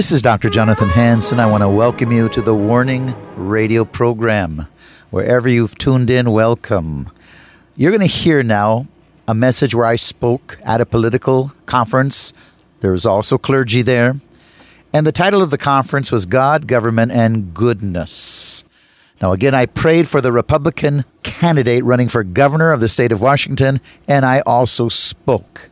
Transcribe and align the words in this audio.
This 0.00 0.12
is 0.12 0.22
Dr. 0.22 0.48
Jonathan 0.48 0.88
Hansen. 0.88 1.38
I 1.38 1.44
want 1.44 1.62
to 1.62 1.68
welcome 1.68 2.10
you 2.10 2.30
to 2.30 2.40
the 2.40 2.54
Warning 2.54 3.14
Radio 3.36 3.84
program. 3.84 4.66
Wherever 5.10 5.46
you've 5.46 5.76
tuned 5.76 6.08
in, 6.08 6.30
welcome. 6.30 7.10
You're 7.76 7.90
going 7.90 8.00
to 8.00 8.06
hear 8.06 8.42
now 8.42 8.86
a 9.28 9.34
message 9.34 9.74
where 9.74 9.84
I 9.84 9.96
spoke 9.96 10.58
at 10.64 10.80
a 10.80 10.86
political 10.86 11.52
conference. 11.66 12.32
There 12.80 12.92
was 12.92 13.04
also 13.04 13.36
clergy 13.36 13.82
there. 13.82 14.14
And 14.90 15.06
the 15.06 15.12
title 15.12 15.42
of 15.42 15.50
the 15.50 15.58
conference 15.58 16.10
was 16.10 16.24
God, 16.24 16.66
Government, 16.66 17.12
and 17.12 17.52
Goodness. 17.52 18.64
Now, 19.20 19.32
again, 19.32 19.54
I 19.54 19.66
prayed 19.66 20.08
for 20.08 20.22
the 20.22 20.32
Republican 20.32 21.04
candidate 21.22 21.84
running 21.84 22.08
for 22.08 22.24
governor 22.24 22.72
of 22.72 22.80
the 22.80 22.88
state 22.88 23.12
of 23.12 23.20
Washington, 23.20 23.82
and 24.08 24.24
I 24.24 24.40
also 24.46 24.88
spoke. 24.88 25.69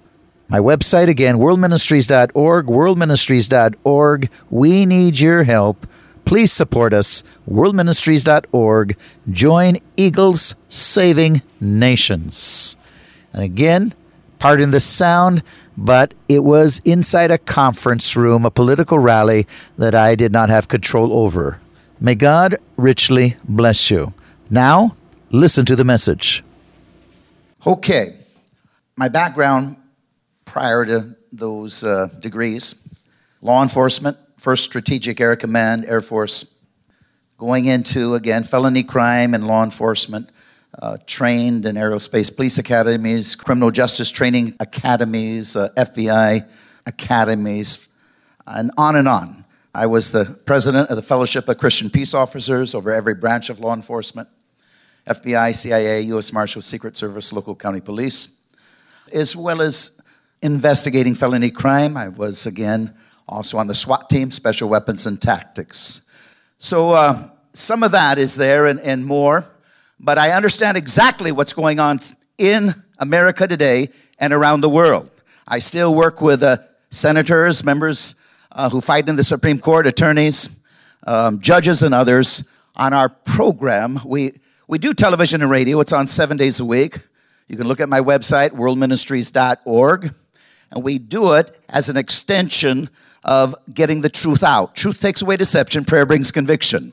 My 0.51 0.61
website 0.61 1.09
again, 1.09 1.37
worldministries.org, 1.37 2.67
worldministries.org. 2.67 4.31
We 4.49 4.87
need 4.87 5.21
your 5.21 5.43
help. 5.45 5.87
Please 6.25 6.53
support 6.53 6.95
us, 6.95 7.23
worldministries.org. 7.47 8.97
Join 9.31 9.77
Eagles 9.97 10.57
Saving 10.69 11.43
Nations. 11.61 12.77
And 13.33 13.43
again, 13.43 13.93
pardon 14.39 14.71
the 14.71 14.81
sound, 14.81 15.43
but 15.77 16.15
it 16.29 16.45
was 16.45 16.81
inside 16.85 17.31
a 17.31 17.39
conference 17.39 18.17
room, 18.17 18.47
a 18.47 18.51
political 18.51 18.99
rally 18.99 19.47
that 19.77 19.95
I 19.95 20.15
did 20.15 20.33
not 20.33 20.49
have 20.49 20.69
control 20.69 21.13
over. 21.13 21.61
May 22.01 22.15
God 22.15 22.57
richly 22.77 23.37
bless 23.45 23.91
you. 23.91 24.13
Now, 24.49 24.93
listen 25.31 25.67
to 25.67 25.77
the 25.77 25.85
message. 25.85 26.43
Okay, 27.67 28.17
my 28.97 29.09
background 29.09 29.77
prior 30.49 30.85
to 30.85 31.15
those 31.31 31.85
uh, 31.85 32.09
degrees 32.21 32.95
law 33.43 33.63
enforcement, 33.63 34.17
1st 34.41 34.59
Strategic 34.59 35.21
Air 35.21 35.37
Command, 35.37 35.85
Air 35.85 36.01
Force, 36.01 36.59
going 37.37 37.67
into, 37.67 38.15
again, 38.15 38.43
felony 38.43 38.83
crime 38.83 39.35
and 39.35 39.47
law 39.47 39.63
enforcement. 39.63 40.31
Uh, 40.81 40.97
trained 41.07 41.67
in 41.67 41.77
aerospace 41.77 42.35
police 42.35 42.59
academies, 42.59 43.35
criminal 43.35 43.71
justice 43.71 44.11
training 44.11 44.55
academies, 44.61 45.57
uh, 45.57 45.71
FBI 45.77 46.47
academies, 46.87 47.89
and 48.47 48.71
on 48.77 48.95
and 48.95 49.09
on. 49.09 49.45
I 49.75 49.87
was 49.87 50.13
the 50.13 50.39
president 50.45 50.91
of 50.91 50.97
the 50.97 51.03
Fellowship 51.03 51.49
of 51.49 51.59
Christian 51.59 51.91
Peace 51.91 52.15
Officers 52.15 52.75
over 52.75 52.93
every 52.93 53.15
branch 53.15 53.51
of 53.51 53.59
law 53.61 53.75
enforcement 53.75 54.29
FBI, 55.09 55.55
CIA, 55.55 56.03
U.S. 56.03 56.33
Marshals, 56.33 56.67
Secret 56.67 56.97
Service, 56.97 57.33
local 57.33 57.55
county 57.55 57.81
police, 57.81 58.39
as 59.13 59.35
well 59.35 59.63
as 59.63 60.01
investigating 60.43 61.15
felony 61.15 61.51
crime. 61.51 61.97
I 61.97 62.09
was, 62.09 62.47
again, 62.47 62.95
also 63.29 63.59
on 63.59 63.67
the 63.67 63.75
SWAT 63.75 64.09
team, 64.09 64.31
Special 64.31 64.69
Weapons 64.69 65.07
and 65.07 65.21
Tactics. 65.21 66.09
So 66.59 66.91
uh, 66.93 67.31
some 67.53 67.83
of 67.83 67.93
that 67.93 68.19
is 68.19 68.37
there 68.37 68.67
and, 68.67 68.81
and 68.81 69.05
more, 69.05 69.45
but 70.01 70.19
I 70.19 70.31
understand 70.31 70.77
exactly 70.77 71.33
what's 71.33 71.53
going 71.53 71.79
on 71.81 72.01
in 72.39 72.75
America 72.99 73.47
today 73.47 73.89
and 74.19 74.33
around 74.33 74.61
the 74.61 74.69
world. 74.69 75.11
I 75.47 75.59
still 75.59 75.95
work 75.95 76.21
with 76.21 76.43
uh, 76.43 76.59
senators, 76.91 77.65
members 77.65 78.15
uh, 78.53 78.69
who 78.71 78.81
fight 78.81 79.09
in 79.09 79.17
the 79.17 79.25
Supreme 79.25 79.59
Court, 79.59 79.87
attorneys, 79.87 80.49
um, 81.07 81.41
judges, 81.41 81.83
and 81.83 81.95
others 81.95 82.49
on 82.77 82.93
our 82.93 83.09
program. 83.09 84.01
We, 84.05 84.41
we 84.67 84.79
do 84.79 84.95
television 84.95 85.43
and 85.43 85.51
radio, 85.51 85.81
it's 85.81 85.93
on 85.93 86.07
seven 86.07 86.37
days 86.37 86.61
a 86.61 86.65
week. 86.65 86.99
You 87.49 87.57
can 87.57 87.67
look 87.67 87.81
at 87.81 87.89
my 87.89 88.01
website, 88.01 88.51
worldministries.org. 88.51 90.15
And 90.71 90.85
we 90.85 90.99
do 90.99 91.35
it 91.35 91.59
as 91.69 91.89
an 91.89 91.97
extension 91.97 92.91
of 93.25 93.55
getting 93.73 94.01
the 94.01 94.11
truth 94.11 94.43
out. 94.43 94.77
Truth 94.77 95.01
takes 95.01 95.23
away 95.23 95.37
deception, 95.37 95.85
prayer 95.85 96.07
brings 96.07 96.31
conviction. 96.31 96.93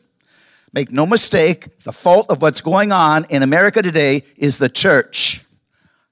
Make 0.74 0.92
no 0.92 1.06
mistake, 1.06 1.80
the 1.84 1.94
fault 1.94 2.30
of 2.30 2.42
what's 2.42 2.62
going 2.62 2.92
on 2.92 3.26
in 3.30 3.44
America 3.44 3.82
today 3.82 4.24
is 4.36 4.58
the 4.58 4.68
church. 4.68 5.46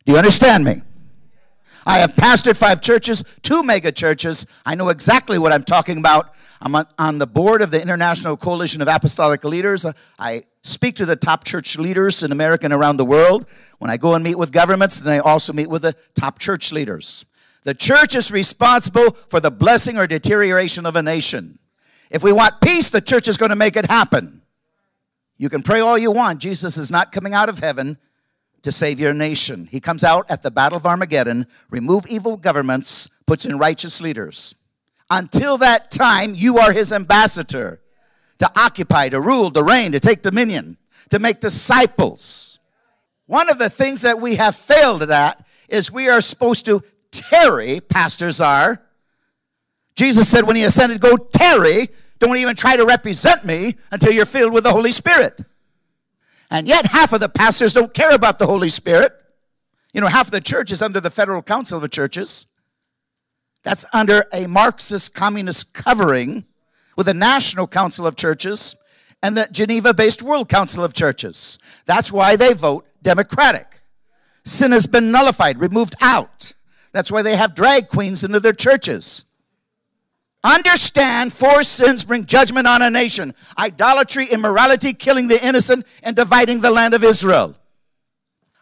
Do 0.05 0.13
you 0.13 0.17
understand 0.17 0.63
me? 0.63 0.81
I 1.85 1.99
have 1.99 2.11
pastored 2.11 2.55
five 2.55 2.81
churches, 2.81 3.23
two 3.41 3.63
mega 3.63 3.91
churches. 3.91 4.45
I 4.65 4.75
know 4.75 4.89
exactly 4.89 5.37
what 5.37 5.51
I'm 5.51 5.63
talking 5.63 5.97
about. 5.97 6.33
I'm 6.61 6.75
on 6.97 7.17
the 7.17 7.27
board 7.27 7.61
of 7.61 7.71
the 7.71 7.81
International 7.81 8.37
Coalition 8.37 8.81
of 8.81 8.87
Apostolic 8.87 9.43
Leaders. 9.43 9.85
I 10.17 10.43
speak 10.61 10.95
to 10.95 11.05
the 11.05 11.17
top 11.17 11.43
church 11.43 11.77
leaders 11.77 12.23
in 12.23 12.31
America 12.31 12.65
and 12.65 12.73
around 12.73 12.95
the 12.95 13.05
world. 13.05 13.45
When 13.79 13.91
I 13.91 13.97
go 13.97 14.13
and 14.13 14.23
meet 14.23 14.35
with 14.35 14.53
governments, 14.53 15.01
then 15.01 15.13
I 15.13 15.19
also 15.19 15.51
meet 15.51 15.69
with 15.69 15.81
the 15.81 15.93
top 16.15 16.39
church 16.39 16.71
leaders. 16.71 17.25
The 17.63 17.73
church 17.73 18.15
is 18.15 18.31
responsible 18.31 19.11
for 19.11 19.39
the 19.39 19.51
blessing 19.51 19.97
or 19.97 20.07
deterioration 20.07 20.85
of 20.85 20.95
a 20.95 21.03
nation. 21.03 21.59
If 22.11 22.23
we 22.23 22.31
want 22.31 22.61
peace, 22.61 22.89
the 22.89 23.01
church 23.01 23.27
is 23.27 23.37
going 23.37 23.49
to 23.49 23.55
make 23.55 23.75
it 23.75 23.85
happen. 23.85 24.41
You 25.37 25.49
can 25.49 25.63
pray 25.63 25.79
all 25.79 25.97
you 25.97 26.11
want. 26.11 26.39
Jesus 26.39 26.77
is 26.77 26.91
not 26.91 27.11
coming 27.11 27.33
out 27.33 27.49
of 27.49 27.59
heaven 27.59 27.97
to 28.61 28.71
save 28.71 28.99
your 28.99 29.13
nation. 29.13 29.67
He 29.71 29.79
comes 29.79 30.03
out 30.03 30.29
at 30.29 30.43
the 30.43 30.51
Battle 30.51 30.77
of 30.77 30.85
Armageddon, 30.85 31.47
remove 31.69 32.05
evil 32.07 32.37
governments, 32.37 33.09
puts 33.25 33.45
in 33.45 33.57
righteous 33.57 34.01
leaders. 34.01 34.55
Until 35.09 35.57
that 35.57 35.91
time, 35.91 36.33
you 36.35 36.57
are 36.57 36.71
his 36.71 36.93
ambassador 36.93 37.81
to 38.39 38.51
occupy, 38.55 39.09
to 39.09 39.21
rule, 39.21 39.51
to 39.51 39.63
reign, 39.63 39.91
to 39.91 39.99
take 39.99 40.21
dominion, 40.21 40.77
to 41.09 41.19
make 41.19 41.39
disciples. 41.39 42.59
One 43.25 43.49
of 43.49 43.57
the 43.57 43.69
things 43.69 44.01
that 44.01 44.19
we 44.19 44.35
have 44.35 44.55
failed 44.55 45.09
at 45.09 45.45
is 45.69 45.91
we 45.91 46.09
are 46.09 46.21
supposed 46.21 46.65
to 46.65 46.83
tarry, 47.13 47.79
pastors 47.79 48.41
are. 48.41 48.81
Jesus 49.95 50.27
said 50.27 50.45
when 50.45 50.55
he 50.55 50.63
ascended, 50.63 50.99
Go 50.99 51.15
tarry. 51.15 51.89
Don't 52.19 52.37
even 52.37 52.55
try 52.55 52.75
to 52.75 52.85
represent 52.85 53.45
me 53.45 53.75
until 53.91 54.11
you're 54.11 54.25
filled 54.25 54.53
with 54.53 54.63
the 54.63 54.71
Holy 54.71 54.91
Spirit. 54.91 55.39
And 56.49 56.67
yet, 56.67 56.87
half 56.87 57.13
of 57.13 57.19
the 57.19 57.29
pastors 57.29 57.73
don't 57.73 57.93
care 57.93 58.11
about 58.11 58.39
the 58.39 58.45
Holy 58.45 58.69
Spirit. 58.69 59.11
You 59.93 60.01
know, 60.01 60.07
half 60.07 60.27
of 60.27 60.31
the 60.31 60.41
church 60.41 60.71
is 60.71 60.81
under 60.81 60.99
the 60.99 61.09
Federal 61.09 61.41
Council 61.41 61.83
of 61.83 61.91
Churches. 61.91 62.47
That's 63.63 63.85
under 63.93 64.25
a 64.33 64.47
Marxist 64.47 65.13
communist 65.13 65.73
covering 65.73 66.45
with 66.95 67.07
the 67.07 67.13
National 67.13 67.67
Council 67.67 68.05
of 68.07 68.15
Churches 68.15 68.75
and 69.21 69.37
the 69.37 69.47
Geneva 69.51 69.93
based 69.93 70.21
World 70.21 70.49
Council 70.49 70.83
of 70.83 70.93
Churches. 70.93 71.59
That's 71.85 72.11
why 72.11 72.35
they 72.35 72.53
vote 72.53 72.85
Democratic. 73.01 73.81
Sin 74.43 74.71
has 74.71 74.87
been 74.87 75.11
nullified, 75.11 75.59
removed 75.59 75.95
out. 76.01 76.53
That's 76.93 77.11
why 77.11 77.23
they 77.23 77.35
have 77.35 77.55
drag 77.55 77.89
queens 77.89 78.23
into 78.23 78.39
their 78.39 78.53
churches. 78.53 79.25
Understand 80.43 81.31
four 81.31 81.63
sins 81.63 82.03
bring 82.05 82.25
judgment 82.25 82.67
on 82.67 82.81
a 82.81 82.89
nation 82.89 83.33
idolatry, 83.57 84.27
immorality, 84.27 84.93
killing 84.93 85.27
the 85.27 85.43
innocent, 85.43 85.85
and 86.03 86.15
dividing 86.15 86.61
the 86.61 86.71
land 86.71 86.93
of 86.93 87.03
Israel. 87.03 87.55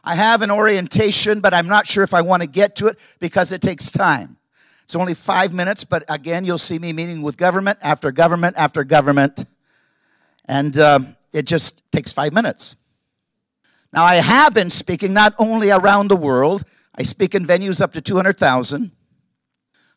I 0.03 0.15
have 0.15 0.41
an 0.41 0.49
orientation, 0.49 1.41
but 1.41 1.53
I'm 1.53 1.67
not 1.67 1.85
sure 1.85 2.03
if 2.03 2.13
I 2.13 2.21
want 2.21 2.41
to 2.41 2.47
get 2.47 2.75
to 2.77 2.87
it 2.87 2.99
because 3.19 3.51
it 3.51 3.61
takes 3.61 3.91
time. 3.91 4.37
It's 4.83 4.95
only 4.95 5.13
five 5.13 5.53
minutes, 5.53 5.83
but 5.83 6.03
again, 6.09 6.43
you'll 6.43 6.57
see 6.57 6.79
me 6.79 6.91
meeting 6.91 7.21
with 7.21 7.37
government 7.37 7.79
after 7.81 8.11
government 8.11 8.55
after 8.57 8.83
government, 8.83 9.45
and 10.45 10.77
uh, 10.77 10.99
it 11.33 11.45
just 11.47 11.81
takes 11.91 12.11
five 12.11 12.33
minutes. 12.33 12.75
Now, 13.93 14.03
I 14.03 14.15
have 14.15 14.53
been 14.53 14.69
speaking 14.69 15.13
not 15.13 15.33
only 15.37 15.69
around 15.71 16.09
the 16.09 16.15
world, 16.15 16.63
I 16.95 17.03
speak 17.03 17.35
in 17.35 17.45
venues 17.45 17.81
up 17.81 17.93
to 17.93 18.01
200,000. 18.01 18.91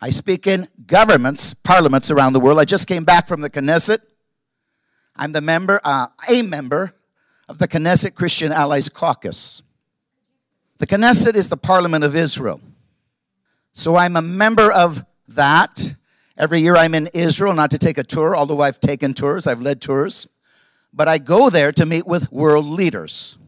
I 0.00 0.10
speak 0.10 0.46
in 0.46 0.68
governments, 0.86 1.54
parliaments 1.54 2.10
around 2.10 2.34
the 2.34 2.40
world. 2.40 2.58
I 2.58 2.64
just 2.64 2.86
came 2.86 3.04
back 3.04 3.26
from 3.26 3.40
the 3.40 3.50
Knesset. 3.50 4.00
I'm 5.16 5.32
the 5.32 5.40
member, 5.40 5.80
uh, 5.84 6.08
a 6.28 6.42
member 6.42 6.94
of 7.48 7.58
the 7.58 7.68
Knesset 7.68 8.14
Christian 8.14 8.52
Allies 8.52 8.88
Caucus. 8.88 9.62
The 10.78 10.86
Knesset 10.86 11.34
is 11.34 11.48
the 11.48 11.56
parliament 11.56 12.04
of 12.04 12.16
Israel. 12.16 12.60
So 13.72 13.96
I'm 13.96 14.16
a 14.16 14.22
member 14.22 14.70
of 14.70 15.04
that. 15.28 15.94
Every 16.36 16.60
year 16.60 16.76
I'm 16.76 16.94
in 16.94 17.08
Israel, 17.14 17.54
not 17.54 17.70
to 17.70 17.78
take 17.78 17.98
a 17.98 18.02
tour, 18.02 18.36
although 18.36 18.60
I've 18.60 18.80
taken 18.80 19.14
tours, 19.14 19.46
I've 19.46 19.60
led 19.60 19.80
tours. 19.80 20.28
But 20.92 21.08
I 21.08 21.18
go 21.18 21.50
there 21.50 21.72
to 21.72 21.86
meet 21.86 22.06
with 22.06 22.30
world 22.32 22.66
leaders. 22.66 23.38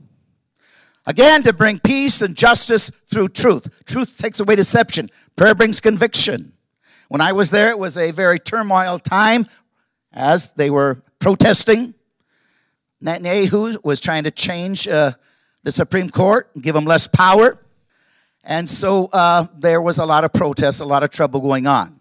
Again, 1.06 1.42
to 1.42 1.52
bring 1.52 1.78
peace 1.78 2.20
and 2.20 2.36
justice 2.36 2.90
through 3.06 3.28
truth. 3.28 3.84
Truth 3.84 4.18
takes 4.18 4.40
away 4.40 4.56
deception, 4.56 5.10
prayer 5.36 5.54
brings 5.54 5.80
conviction. 5.80 6.52
When 7.08 7.20
I 7.20 7.32
was 7.32 7.50
there, 7.50 7.70
it 7.70 7.78
was 7.78 7.96
a 7.96 8.10
very 8.10 8.40
turmoil 8.40 8.98
time 8.98 9.46
as 10.12 10.54
they 10.54 10.70
were 10.70 11.02
protesting. 11.20 11.94
Netanyahu 13.02 13.84
was 13.84 14.00
trying 14.00 14.24
to 14.24 14.32
change 14.32 14.88
uh, 14.88 15.12
the 15.62 15.70
Supreme 15.70 16.10
Court, 16.10 16.50
give 16.60 16.74
them 16.74 16.84
less 16.84 17.06
power. 17.06 17.58
And 18.42 18.68
so 18.68 19.08
uh, 19.12 19.46
there 19.56 19.80
was 19.80 19.98
a 19.98 20.06
lot 20.06 20.24
of 20.24 20.32
protests, 20.32 20.80
a 20.80 20.84
lot 20.84 21.04
of 21.04 21.10
trouble 21.10 21.40
going 21.40 21.66
on. 21.66 22.00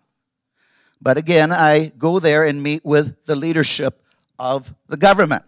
But 1.02 1.18
again, 1.18 1.52
I 1.52 1.92
go 1.98 2.20
there 2.20 2.44
and 2.44 2.64
meet 2.64 2.84
with 2.84 3.26
the 3.26 3.36
leadership 3.36 4.02
of 4.40 4.74
the 4.88 4.98
government. 4.98 5.44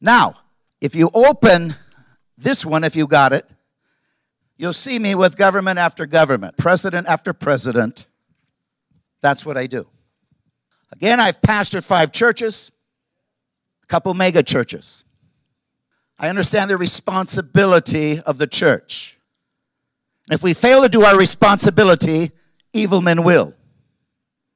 Now, 0.00 0.36
if 0.80 0.94
you 0.94 1.10
open 1.14 1.74
this 2.42 2.66
one, 2.66 2.84
if 2.84 2.96
you 2.96 3.06
got 3.06 3.32
it, 3.32 3.48
you'll 4.56 4.72
see 4.72 4.98
me 4.98 5.14
with 5.14 5.36
government 5.36 5.78
after 5.78 6.06
government, 6.06 6.56
president 6.56 7.06
after 7.06 7.32
president. 7.32 8.06
That's 9.20 9.46
what 9.46 9.56
I 9.56 9.66
do. 9.66 9.86
Again, 10.92 11.20
I've 11.20 11.40
pastored 11.40 11.84
five 11.84 12.12
churches, 12.12 12.70
a 13.82 13.86
couple 13.86 14.12
mega 14.14 14.42
churches. 14.42 15.04
I 16.18 16.28
understand 16.28 16.70
the 16.70 16.76
responsibility 16.76 18.20
of 18.20 18.38
the 18.38 18.46
church. 18.46 19.18
If 20.30 20.42
we 20.42 20.54
fail 20.54 20.82
to 20.82 20.88
do 20.88 21.02
our 21.02 21.16
responsibility, 21.16 22.30
evil 22.72 23.00
men 23.00 23.24
will. 23.24 23.54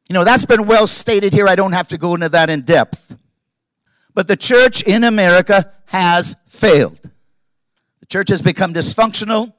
You 0.09 0.15
know, 0.15 0.25
that's 0.25 0.45
been 0.45 0.67
well 0.67 0.87
stated 0.87 1.33
here. 1.33 1.49
I 1.49 1.57
don't 1.57 1.73
have 1.73 1.89
to 1.89 1.99
go 1.99 2.15
into 2.15 2.29
that 2.29 2.51
in 2.51 2.61
depth. 2.61 3.17
But 4.15 4.29
the 4.29 4.37
church 4.37 4.83
in 4.83 5.03
America 5.05 5.73
has 5.87 6.37
failed. 6.47 7.01
The 8.07 8.19
church 8.19 8.29
has 8.29 8.41
become 8.41 8.73
dysfunctional, 8.73 9.53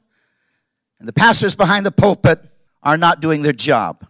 and 1.00 1.08
the 1.08 1.12
pastors 1.12 1.54
behind 1.54 1.86
the 1.86 1.92
pulpit 1.92 2.40
are 2.82 2.96
not 2.96 3.20
doing 3.20 3.42
their 3.42 3.52
job. 3.52 4.08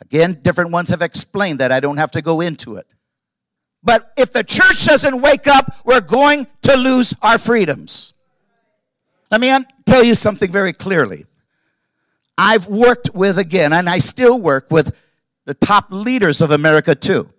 Again, 0.00 0.40
different 0.42 0.72
ones 0.72 0.88
have 0.88 1.00
explained 1.00 1.60
that. 1.60 1.70
I 1.70 1.78
don't 1.78 1.98
have 1.98 2.10
to 2.12 2.22
go 2.22 2.40
into 2.40 2.74
it. 2.74 2.92
But 3.84 4.10
if 4.16 4.32
the 4.32 4.42
church 4.42 4.84
doesn't 4.86 5.22
wake 5.22 5.46
up, 5.46 5.76
we're 5.84 6.00
going 6.00 6.48
to 6.62 6.76
lose 6.76 7.14
our 7.22 7.38
freedoms. 7.38 8.14
Let 9.30 9.40
me 9.40 9.56
tell 9.84 10.02
you 10.02 10.16
something 10.16 10.50
very 10.50 10.72
clearly. 10.72 11.26
I've 12.36 12.66
worked 12.66 13.14
with, 13.14 13.38
again, 13.38 13.72
and 13.72 13.88
I 13.88 13.98
still 13.98 14.40
work 14.40 14.72
with 14.72 14.90
the 15.44 15.54
top 15.54 15.86
leaders 15.90 16.40
of 16.40 16.50
America 16.50 16.96
too. 16.96 17.30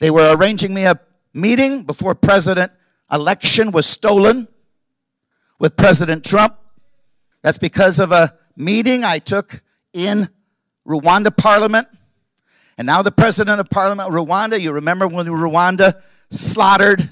They 0.00 0.10
were 0.10 0.36
arranging 0.36 0.74
me 0.74 0.84
a 0.84 1.00
meeting 1.32 1.84
before 1.84 2.14
president 2.14 2.72
election 3.10 3.70
was 3.70 3.86
stolen 3.86 4.46
with 5.60 5.76
President 5.76 6.24
Trump. 6.24 6.56
That's 7.42 7.58
because 7.58 8.00
of 8.00 8.10
a 8.10 8.36
meeting 8.56 9.04
I 9.04 9.20
took 9.20 9.62
in 9.92 10.28
Rwanda 10.88 11.36
Parliament. 11.36 11.86
And 12.76 12.86
now 12.86 13.02
the 13.02 13.12
president 13.12 13.60
of 13.60 13.68
Parliament, 13.70 14.10
Rwanda, 14.10 14.58
you 14.58 14.72
remember 14.72 15.06
when 15.06 15.26
Rwanda 15.26 16.00
slaughtered 16.30 17.10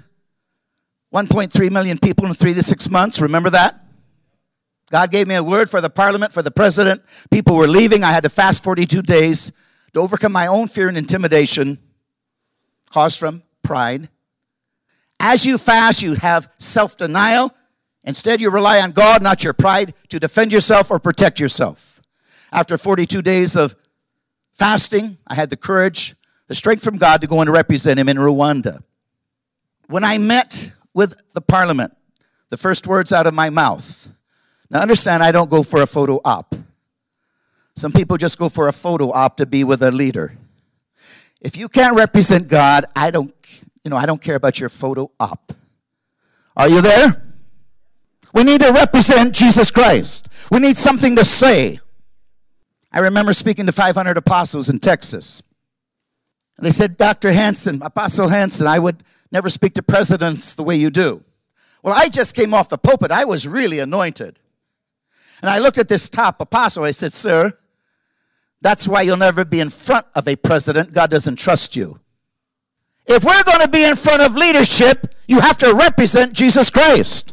1.3 1.15 1.71
million 1.71 1.99
people 1.99 2.27
in 2.27 2.35
three 2.35 2.55
to 2.55 2.62
six 2.62 2.91
months? 2.91 3.21
Remember 3.21 3.50
that? 3.50 3.85
God 4.91 5.11
gave 5.11 5.29
me 5.29 5.35
a 5.35 5.43
word 5.43 5.69
for 5.69 5.83
the 5.83 5.91
parliament, 5.91 6.33
for 6.33 6.43
the 6.43 6.50
president. 6.50 7.03
People 7.31 7.55
were 7.55 7.69
leaving. 7.69 8.03
I 8.03 8.12
had 8.12 8.23
to 8.23 8.31
fast 8.31 8.65
42 8.65 9.03
days 9.03 9.53
to 9.93 10.00
overcome 10.00 10.33
my 10.33 10.47
own 10.47 10.69
fear 10.69 10.89
and 10.89 10.97
intimidation 10.97 11.79
caused 12.91 13.19
from 13.19 13.43
pride. 13.62 14.09
As 15.21 15.45
you 15.45 15.59
fast, 15.59 16.03
you 16.03 16.15
have 16.15 16.50
self 16.56 16.97
denial. 16.97 17.53
Instead, 18.08 18.40
you 18.40 18.49
rely 18.49 18.81
on 18.81 18.93
God, 18.93 19.22
not 19.22 19.44
your 19.44 19.52
pride, 19.52 19.93
to 20.08 20.19
defend 20.19 20.50
yourself 20.50 20.90
or 20.90 20.99
protect 20.99 21.38
yourself. 21.38 22.00
After 22.50 22.78
42 22.78 23.20
days 23.20 23.55
of 23.55 23.76
fasting, 24.55 25.19
I 25.26 25.34
had 25.34 25.50
the 25.50 25.58
courage, 25.58 26.16
the 26.46 26.55
strength 26.55 26.82
from 26.82 26.96
God 26.96 27.20
to 27.20 27.26
go 27.26 27.43
and 27.43 27.52
represent 27.52 28.00
Him 28.00 28.08
in 28.08 28.16
Rwanda. 28.16 28.82
When 29.88 30.05
I 30.05 30.16
met 30.16 30.72
with 30.94 31.20
the 31.34 31.43
parliament, 31.43 31.94
the 32.49 32.56
first 32.56 32.87
words 32.87 33.12
out 33.12 33.26
of 33.26 33.34
my 33.34 33.50
mouth, 33.50 34.11
now 34.70 34.81
understand, 34.81 35.22
I 35.22 35.31
don't 35.31 35.50
go 35.50 35.62
for 35.62 35.82
a 35.82 35.87
photo 35.87 36.19
op. 36.25 36.54
Some 37.76 37.93
people 37.93 38.16
just 38.16 38.38
go 38.38 38.49
for 38.49 38.69
a 38.69 38.72
photo 38.72 39.12
op 39.12 39.37
to 39.37 39.44
be 39.44 39.64
with 39.64 39.82
a 39.82 39.90
leader. 39.90 40.34
If 41.43 41.58
you 41.58 41.69
can't 41.69 41.94
represent 41.94 42.49
God, 42.49 42.87
I 42.96 43.11
don't, 43.11 43.34
you 43.84 43.90
know, 43.90 43.99
I 43.99 44.06
don't 44.06 44.22
care 44.22 44.37
about 44.37 44.58
your 44.58 44.70
photo 44.70 45.11
op. 45.20 45.52
Are 46.56 46.70
you 46.70 46.81
there? 46.81 47.27
We 48.32 48.44
need 48.44 48.60
to 48.60 48.72
represent 48.72 49.34
Jesus 49.34 49.70
Christ. 49.70 50.28
We 50.50 50.58
need 50.58 50.76
something 50.76 51.16
to 51.16 51.25
say. 51.25 51.80
I 52.92 53.00
remember 53.00 53.32
speaking 53.32 53.66
to 53.66 53.72
500 53.72 54.16
apostles 54.16 54.69
in 54.69 54.80
Texas. 54.80 55.42
And 56.56 56.66
they 56.66 56.70
said, 56.70 56.96
Dr. 56.96 57.32
Hansen, 57.32 57.80
Apostle 57.82 58.28
Hansen, 58.28 58.66
I 58.66 58.78
would 58.78 59.04
never 59.30 59.48
speak 59.48 59.75
to 59.75 59.82
presidents 59.82 60.54
the 60.54 60.62
way 60.62 60.76
you 60.76 60.90
do. 60.90 61.22
Well, 61.82 61.94
I 61.96 62.08
just 62.08 62.34
came 62.34 62.52
off 62.52 62.69
the 62.69 62.78
pulpit. 62.78 63.10
I 63.10 63.25
was 63.25 63.46
really 63.46 63.78
anointed. 63.78 64.38
And 65.40 65.50
I 65.50 65.58
looked 65.58 65.78
at 65.78 65.88
this 65.88 66.08
top 66.08 66.40
apostle. 66.40 66.84
I 66.84 66.90
said, 66.90 67.12
Sir, 67.12 67.56
that's 68.60 68.88
why 68.88 69.02
you'll 69.02 69.16
never 69.16 69.44
be 69.44 69.60
in 69.60 69.70
front 69.70 70.06
of 70.14 70.26
a 70.26 70.34
president. 70.34 70.92
God 70.92 71.10
doesn't 71.10 71.36
trust 71.36 71.76
you. 71.76 72.00
If 73.06 73.25
we're 73.25 73.44
going 73.44 73.60
to 73.60 73.69
be 73.69 73.84
in 73.84 73.94
front 73.94 74.20
of 74.20 74.34
leadership, 74.34 75.14
you 75.28 75.40
have 75.40 75.56
to 75.58 75.75
represent 75.75 76.32
Jesus 76.32 76.70
Christ. 76.70 77.32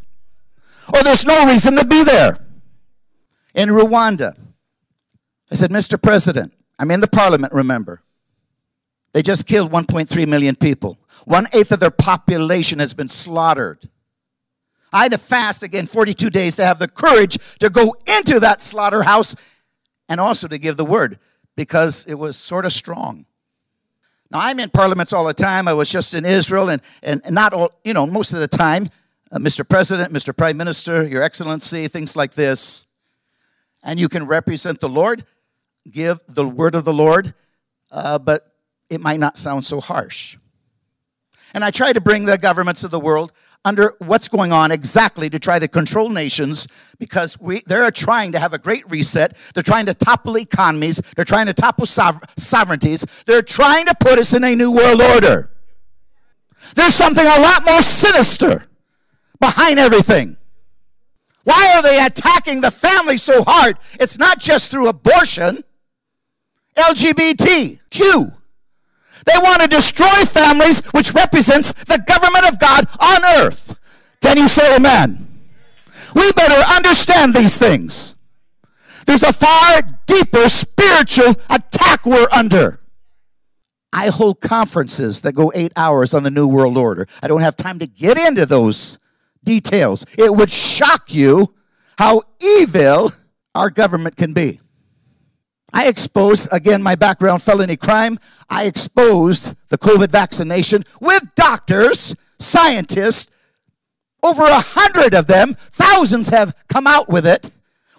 Or 0.94 1.04
there's 1.04 1.26
no 1.26 1.46
reason 1.46 1.76
to 1.76 1.86
be 1.86 2.04
there. 2.04 2.38
In 3.54 3.70
Rwanda, 3.70 4.38
I 5.52 5.56
said, 5.56 5.72
Mr. 5.72 6.02
President, 6.02 6.54
I'm 6.78 6.92
in 6.92 7.00
the 7.00 7.08
parliament, 7.08 7.54
remember. 7.54 8.02
They 9.14 9.22
just 9.22 9.48
killed 9.48 9.72
1.3 9.72 10.28
million 10.28 10.56
people. 10.56 11.00
One 11.24 11.48
eighth 11.54 11.72
of 11.72 11.80
their 11.80 11.92
population 11.92 12.80
has 12.80 12.94
been 12.94 13.08
slaughtered. 13.08 13.90
I 14.92 15.04
had 15.04 15.12
to 15.12 15.18
fast 15.18 15.64
again 15.64 15.88
42 15.88 16.30
days 16.30 16.56
to 16.58 16.66
have 16.66 16.80
the 16.80 16.88
courage 16.88 17.38
to 17.60 17.70
go 17.70 17.96
into 18.06 18.40
that 18.40 18.62
slaughterhouse 18.62 19.36
and 20.08 20.20
also 20.20 20.48
to 20.48 20.58
give 20.58 20.78
the 20.78 20.86
word 20.86 21.20
because 21.56 22.06
it 22.06 22.16
was 22.16 22.38
sort 22.38 22.66
of 22.66 22.74
strong. 22.74 23.26
Now, 24.31 24.40
I'm 24.42 24.60
in 24.60 24.70
parliaments 24.70 25.14
all 25.14 25.26
the 25.26 25.34
time. 25.34 25.68
I 25.68 25.74
was 25.74 25.90
just 25.90 26.14
in 26.14 26.26
Israel, 26.26 26.70
and, 26.70 26.81
and, 27.04 27.22
not 27.30 27.54
all, 27.54 27.72
you 27.84 27.94
know, 27.94 28.06
most 28.06 28.34
of 28.34 28.40
the 28.40 28.48
time, 28.48 28.90
uh, 29.31 29.39
Mr. 29.39 29.68
President, 29.68 30.13
Mr. 30.13 30.36
Prime 30.36 30.57
Minister, 30.57 31.06
Your 31.06 31.22
Excellency, 31.22 31.88
things 31.88 32.16
like 32.16 32.33
this. 32.33 32.86
And 33.83 34.00
you 34.00 34.10
can 34.10 34.25
represent 34.25 34.80
the 34.80 34.89
Lord, 34.89 35.25
give 35.89 36.19
the 36.27 36.48
word 36.48 36.75
of 36.75 36.86
the 36.86 36.94
Lord, 36.94 37.33
uh, 37.92 38.19
but 38.19 38.54
it 38.89 39.01
might 39.01 39.19
not 39.19 39.38
sound 39.38 39.66
so 39.66 39.80
harsh. 39.80 40.38
And 41.54 41.63
I 41.63 41.72
try 41.72 41.94
to 41.94 42.01
bring 42.01 42.25
the 42.25 42.38
governments 42.38 42.83
of 42.83 42.92
the 42.92 43.00
world 43.00 43.31
under 43.63 43.95
what's 43.98 44.27
going 44.27 44.51
on 44.51 44.72
exactly 44.72 45.30
to 45.30 45.39
try 45.39 45.57
to 45.57 45.68
control 45.68 46.10
nations 46.10 46.68
because 47.00 47.39
we, 47.39 47.62
they're 47.66 47.89
trying 47.89 48.31
to 48.33 48.39
have 48.39 48.54
a 48.54 48.60
great 48.60 48.89
reset. 48.92 49.36
They're 49.54 49.63
trying 49.63 49.88
to 49.88 49.94
topple 49.94 50.38
economies. 50.38 51.01
They're 51.16 51.25
trying 51.25 51.48
to 51.48 51.54
topple 51.54 51.88
sov- 51.88 52.21
sovereignties. 52.38 53.06
They're 53.25 53.42
trying 53.42 53.88
to 53.88 53.95
put 54.00 54.19
us 54.19 54.33
in 54.33 54.44
a 54.44 54.56
new 54.56 54.71
world 54.71 55.01
order. 55.01 55.50
There's 56.75 56.94
something 56.94 57.25
a 57.25 57.39
lot 57.39 57.66
more 57.66 57.81
sinister 57.81 58.66
behind 59.45 59.77
everything. 59.77 60.38
Why 61.44 61.74
are 61.75 61.83
they 61.83 62.03
attacking 62.03 62.62
the 62.62 62.71
family 62.71 63.18
so 63.18 63.44
hard? 63.44 63.77
It's 64.00 64.18
not 64.18 64.39
just 64.39 64.71
through 64.71 64.88
abortion, 64.88 65.63
LGBTQ. 66.75 68.33
They 69.25 69.37
want 69.37 69.61
to 69.61 69.68
destroy 69.68 70.25
families, 70.25 70.80
which 70.87 71.14
represents 71.14 71.71
the 71.73 72.04
government 72.07 72.47
of 72.47 72.59
God 72.59 72.87
on 72.99 73.23
earth. 73.40 73.80
Can 74.21 74.37
you 74.37 74.47
say 74.47 74.75
amen? 74.75 75.28
We 76.16 76.31
better 76.31 76.61
understand 76.73 77.35
these 77.35 77.57
things. 77.57 78.16
There's 79.06 79.23
a 79.23 79.33
far 79.33 79.81
deeper 80.07 80.49
spiritual 80.49 81.35
attack 81.49 82.06
we're 82.06 82.28
under. 82.31 82.80
I 83.94 84.09
hold 84.09 84.42
conferences 84.42 85.21
that 85.21 85.33
go 85.33 85.52
eight 85.54 85.73
hours 85.75 86.16
on 86.16 86.23
the 86.23 86.31
New 86.31 86.47
World 86.47 86.78
Order. 86.78 87.07
I 87.21 87.28
don't 87.28 87.42
have 87.42 87.56
time 87.56 87.78
to 87.80 87.87
get 87.87 88.18
into 88.18 88.47
those 88.47 88.97
details. 89.45 90.06
It 90.18 90.35
would 90.35 90.52
shock 90.52 91.14
you 91.14 91.54
how 91.97 92.23
evil 92.42 93.11
our 93.54 93.69
government 93.69 94.18
can 94.18 94.33
be. 94.33 94.59
I 95.71 95.87
exposed, 95.87 96.47
again, 96.52 96.81
my 96.81 96.95
background, 96.95 97.42
felony 97.42 97.78
crime. 97.78 98.18
I 98.49 98.66
exposed 98.66 99.56
the 99.69 99.78
COVID 99.78 100.09
vaccination 100.09 100.85
with 101.02 101.23
doctors, 101.35 102.16
scientists, 102.40 103.30
over 104.23 104.44
a 104.44 104.59
hundred 104.59 105.14
of 105.14 105.28
them. 105.28 105.56
Thousands 105.71 106.30
have 106.30 106.56
come 106.68 106.87
out 106.87 107.09
with 107.09 107.28
it. 107.28 107.52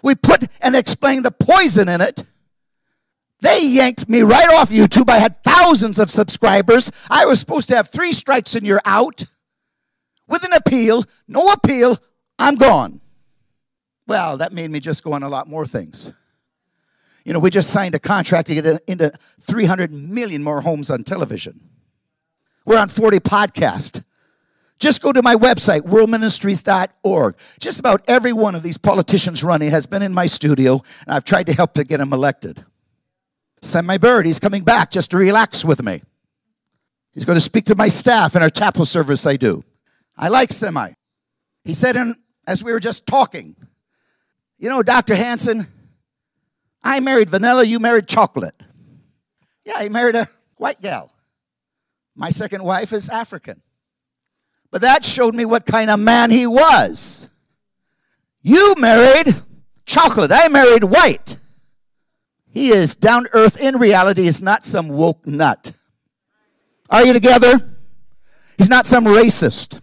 We 0.03 0.15
put 0.15 0.45
and 0.61 0.75
explained 0.75 1.25
the 1.25 1.31
poison 1.31 1.87
in 1.87 2.01
it. 2.01 2.23
They 3.41 3.67
yanked 3.67 4.09
me 4.09 4.21
right 4.21 4.49
off 4.49 4.69
YouTube. 4.69 5.09
I 5.09 5.19
had 5.19 5.43
thousands 5.43 5.99
of 5.99 6.09
subscribers. 6.09 6.91
I 7.09 7.25
was 7.25 7.39
supposed 7.39 7.69
to 7.69 7.75
have 7.75 7.89
three 7.89 8.11
strikes 8.11 8.55
and 8.55 8.65
you're 8.65 8.81
out. 8.83 9.25
With 10.27 10.43
an 10.43 10.53
appeal, 10.53 11.03
no 11.27 11.51
appeal, 11.51 11.97
I'm 12.37 12.55
gone. 12.55 13.01
Well, 14.07 14.37
that 14.37 14.53
made 14.53 14.69
me 14.71 14.79
just 14.79 15.03
go 15.03 15.13
on 15.13 15.23
a 15.23 15.29
lot 15.29 15.47
more 15.47 15.65
things. 15.65 16.13
You 17.25 17.33
know, 17.33 17.39
we 17.39 17.49
just 17.49 17.69
signed 17.71 17.93
a 17.93 17.99
contract 17.99 18.47
to 18.47 18.55
get 18.55 18.83
into 18.87 19.11
300 19.41 19.91
million 19.91 20.43
more 20.43 20.61
homes 20.61 20.89
on 20.89 21.03
television. 21.03 21.59
We're 22.65 22.77
on 22.77 22.87
40 22.87 23.19
podcasts. 23.19 24.03
Just 24.79 25.01
go 25.01 25.11
to 25.11 25.21
my 25.21 25.35
website, 25.35 25.81
worldministries.org. 25.81 27.35
Just 27.59 27.79
about 27.79 28.03
every 28.07 28.31
one 28.31 28.55
of 28.55 28.63
these 28.63 28.77
politicians 28.77 29.43
running 29.43 29.71
has 29.71 29.85
been 29.85 30.01
in 30.01 30.13
my 30.13 30.25
studio, 30.25 30.83
and 31.05 31.15
I've 31.15 31.23
tried 31.23 31.47
to 31.47 31.53
help 31.53 31.73
to 31.73 31.83
get 31.83 31.97
them 31.97 32.13
elected. 32.13 32.63
Semi 33.61 33.97
Bird, 33.97 34.25
he's 34.25 34.39
coming 34.39 34.63
back 34.63 34.91
just 34.91 35.11
to 35.11 35.17
relax 35.17 35.65
with 35.65 35.83
me. 35.83 36.03
He's 37.13 37.25
going 37.25 37.37
to 37.37 37.41
speak 37.41 37.65
to 37.65 37.75
my 37.75 37.87
staff 37.87 38.35
in 38.35 38.43
our 38.43 38.49
chapel 38.49 38.85
service 38.85 39.25
I 39.25 39.35
do. 39.35 39.63
I 40.17 40.29
like 40.29 40.51
Semi. 40.51 40.93
He 41.63 41.73
said, 41.73 41.95
in, 41.95 42.15
as 42.47 42.63
we 42.63 42.71
were 42.71 42.79
just 42.79 43.05
talking, 43.05 43.55
you 44.57 44.69
know, 44.69 44.81
Dr. 44.81 45.15
Hansen, 45.15 45.67
I 46.83 46.99
married 46.99 47.29
vanilla, 47.29 47.63
you 47.63 47.79
married 47.79 48.07
chocolate. 48.07 48.55
Yeah, 49.65 49.83
he 49.83 49.89
married 49.89 50.15
a 50.15 50.27
white 50.55 50.81
gal. 50.81 51.11
My 52.15 52.29
second 52.29 52.63
wife 52.63 52.93
is 52.93 53.09
African. 53.09 53.61
But 54.71 54.81
that 54.81 55.05
showed 55.05 55.35
me 55.35 55.45
what 55.45 55.65
kind 55.65 55.89
of 55.89 55.99
man 55.99 56.31
he 56.31 56.47
was. 56.47 57.29
You 58.41 58.75
married 58.77 59.35
chocolate, 59.85 60.31
I 60.31 60.47
married 60.47 60.83
white. 60.83 61.37
He 62.49 62.71
is 62.71 62.95
down 62.95 63.27
earth 63.33 63.59
in 63.59 63.77
reality, 63.77 64.25
is 64.25 64.41
not 64.41 64.65
some 64.65 64.87
woke 64.87 65.27
nut. 65.27 65.73
Are 66.89 67.05
you 67.05 67.13
together? 67.13 67.59
He's 68.57 68.69
not 68.69 68.87
some 68.87 69.05
racist. 69.05 69.81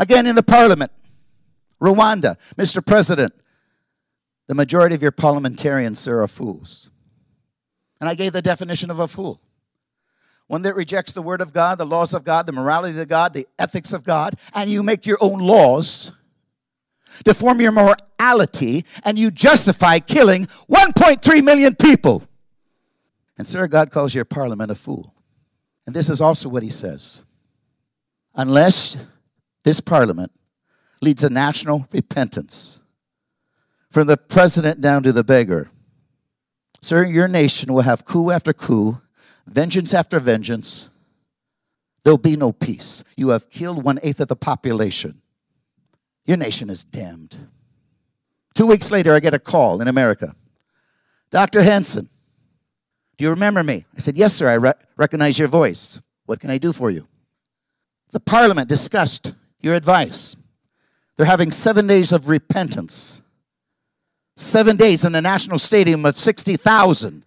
Again, 0.00 0.26
in 0.26 0.34
the 0.34 0.42
parliament, 0.42 0.90
Rwanda, 1.78 2.36
Mr. 2.56 2.84
President, 2.84 3.34
the 4.46 4.54
majority 4.54 4.94
of 4.94 5.02
your 5.02 5.10
parliamentarians, 5.10 5.98
sir, 5.98 6.22
are 6.22 6.26
fools. 6.26 6.90
And 8.00 8.08
I 8.08 8.14
gave 8.14 8.32
the 8.32 8.40
definition 8.40 8.90
of 8.90 8.98
a 8.98 9.06
fool 9.06 9.40
one 10.46 10.62
that 10.62 10.74
rejects 10.74 11.12
the 11.12 11.22
word 11.22 11.42
of 11.42 11.52
God, 11.52 11.78
the 11.78 11.84
laws 11.84 12.12
of 12.12 12.24
God, 12.24 12.46
the 12.46 12.52
morality 12.52 12.98
of 12.98 13.06
God, 13.06 13.34
the 13.34 13.46
ethics 13.58 13.92
of 13.92 14.02
God, 14.02 14.34
and 14.52 14.68
you 14.68 14.82
make 14.82 15.06
your 15.06 15.18
own 15.20 15.38
laws 15.38 16.10
to 17.24 17.34
form 17.34 17.60
your 17.60 17.70
morality, 17.70 18.84
and 19.04 19.16
you 19.16 19.30
justify 19.30 19.98
killing 19.98 20.46
1.3 20.68 21.44
million 21.44 21.76
people. 21.76 22.24
And, 23.38 23.46
sir, 23.46 23.68
God 23.68 23.92
calls 23.92 24.12
your 24.12 24.24
parliament 24.24 24.72
a 24.72 24.74
fool. 24.74 25.14
And 25.86 25.94
this 25.94 26.08
is 26.08 26.20
also 26.20 26.48
what 26.48 26.62
he 26.62 26.70
says 26.70 27.24
unless 28.34 28.96
this 29.64 29.80
parliament 29.80 30.32
leads 31.02 31.22
a 31.22 31.30
national 31.30 31.86
repentance 31.92 32.80
from 33.90 34.06
the 34.06 34.16
president 34.16 34.80
down 34.80 35.02
to 35.02 35.12
the 35.12 35.24
beggar, 35.24 35.70
sir, 36.80 37.04
your 37.04 37.28
nation 37.28 37.72
will 37.72 37.82
have 37.82 38.04
coup 38.04 38.30
after 38.30 38.52
coup 38.52 39.00
vengeance 39.50 39.92
after 39.92 40.18
vengeance, 40.20 40.88
there'll 42.04 42.18
be 42.18 42.36
no 42.36 42.52
peace. 42.52 43.04
You 43.16 43.30
have 43.30 43.50
killed 43.50 43.84
one 43.84 43.98
eighth 44.02 44.20
of 44.20 44.28
the 44.28 44.36
population. 44.36 45.20
Your 46.24 46.36
nation 46.36 46.70
is 46.70 46.84
damned. 46.84 47.36
Two 48.54 48.66
weeks 48.66 48.90
later, 48.90 49.14
I 49.14 49.20
get 49.20 49.34
a 49.34 49.38
call 49.38 49.82
in 49.82 49.88
America. 49.88 50.34
Dr. 51.30 51.62
Hansen, 51.62 52.08
do 53.16 53.24
you 53.24 53.30
remember 53.30 53.62
me? 53.62 53.84
I 53.96 54.00
said, 54.00 54.16
Yes, 54.16 54.34
sir, 54.34 54.48
I 54.48 54.54
re- 54.54 54.72
recognize 54.96 55.38
your 55.38 55.48
voice. 55.48 56.00
What 56.26 56.40
can 56.40 56.50
I 56.50 56.58
do 56.58 56.72
for 56.72 56.90
you? 56.90 57.06
The 58.12 58.20
parliament 58.20 58.68
discussed 58.68 59.34
your 59.60 59.74
advice. 59.74 60.36
They're 61.16 61.26
having 61.26 61.50
seven 61.50 61.86
days 61.86 62.12
of 62.12 62.28
repentance. 62.28 63.20
Seven 64.36 64.76
days 64.76 65.04
in 65.04 65.12
the 65.12 65.20
national 65.20 65.58
stadium 65.58 66.04
of 66.06 66.18
60,000. 66.18 67.24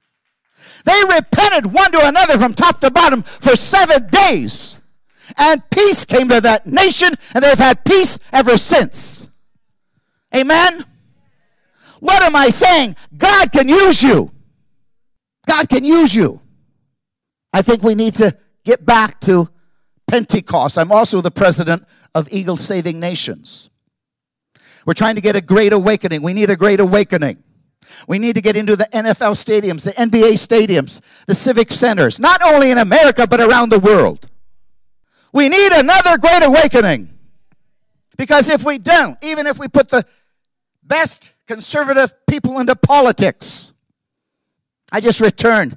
They 0.85 1.03
repented 1.03 1.67
one 1.67 1.91
to 1.91 2.07
another 2.07 2.37
from 2.37 2.53
top 2.53 2.79
to 2.81 2.89
bottom 2.89 3.23
for 3.23 3.55
seven 3.55 4.07
days. 4.07 4.81
And 5.37 5.61
peace 5.69 6.05
came 6.05 6.27
to 6.29 6.41
that 6.41 6.65
nation, 6.67 7.13
and 7.33 7.43
they've 7.43 7.57
had 7.57 7.85
peace 7.85 8.17
ever 8.31 8.57
since. 8.57 9.29
Amen? 10.35 10.85
What 11.99 12.23
am 12.23 12.35
I 12.35 12.49
saying? 12.49 12.95
God 13.15 13.51
can 13.51 13.69
use 13.69 14.03
you. 14.03 14.31
God 15.45 15.69
can 15.69 15.85
use 15.85 16.13
you. 16.13 16.41
I 17.53 17.61
think 17.61 17.83
we 17.83 17.95
need 17.95 18.15
to 18.15 18.35
get 18.65 18.85
back 18.85 19.19
to 19.21 19.49
Pentecost. 20.13 20.77
I'm 20.77 20.91
also 20.91 21.21
the 21.21 21.31
president 21.31 21.87
of 22.13 22.27
Eagle 22.31 22.55
Saving 22.55 22.99
Nations. 22.99 23.71
We're 24.85 24.93
trying 24.93 25.15
to 25.15 25.21
get 25.21 25.35
a 25.35 25.41
great 25.41 25.73
awakening. 25.73 26.21
We 26.21 26.33
need 26.33 26.51
a 26.51 26.55
great 26.55 26.79
awakening. 26.79 27.41
We 28.07 28.19
need 28.19 28.35
to 28.35 28.41
get 28.41 28.55
into 28.55 28.75
the 28.75 28.87
NFL 28.93 29.33
stadiums, 29.33 29.85
the 29.85 29.93
NBA 29.93 30.33
stadiums, 30.33 31.01
the 31.25 31.33
civic 31.33 31.71
centers, 31.71 32.19
not 32.19 32.43
only 32.43 32.69
in 32.69 32.77
America, 32.77 33.25
but 33.25 33.41
around 33.41 33.71
the 33.71 33.79
world. 33.79 34.29
We 35.31 35.49
need 35.49 35.71
another 35.71 36.19
great 36.19 36.43
awakening. 36.43 37.09
Because 38.15 38.49
if 38.49 38.63
we 38.63 38.77
don't, 38.77 39.17
even 39.23 39.47
if 39.47 39.57
we 39.57 39.67
put 39.67 39.89
the 39.89 40.05
best 40.83 41.31
conservative 41.47 42.13
people 42.27 42.59
into 42.59 42.75
politics, 42.75 43.73
I 44.91 45.01
just 45.01 45.21
returned 45.21 45.75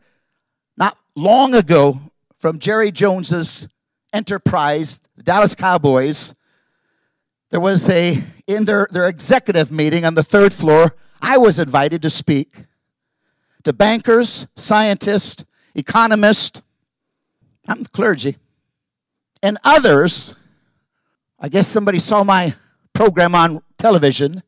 not 0.77 0.99
long 1.15 1.55
ago 1.55 1.99
from 2.37 2.59
Jerry 2.59 2.93
Jones's 2.93 3.67
enterprise, 4.17 5.01
the 5.17 5.23
Dallas 5.23 5.55
Cowboys. 5.55 6.35
There 7.51 7.61
was 7.61 7.89
a, 7.89 8.23
in 8.47 8.65
their, 8.65 8.89
their 8.91 9.09
executive 9.09 9.71
meeting 9.71 10.05
on 10.05 10.15
the 10.15 10.25
third 10.25 10.53
floor, 10.53 10.97
I 11.21 11.37
was 11.37 11.59
invited 11.59 12.03
to 12.03 12.11
speak 12.11 12.65
to 13.65 13.73
bankers, 13.73 14.47
scientists, 14.57 15.45
economists, 15.75 16.63
I'm 17.69 17.83
the 17.83 17.89
clergy, 17.89 18.37
and 19.43 19.59
others. 19.65 20.35
I 21.39 21.49
guess 21.49 21.67
somebody 21.67 21.99
saw 21.99 22.25
my 22.25 22.55
program 22.93 23.35
on 23.35 23.63
television, 23.77 24.43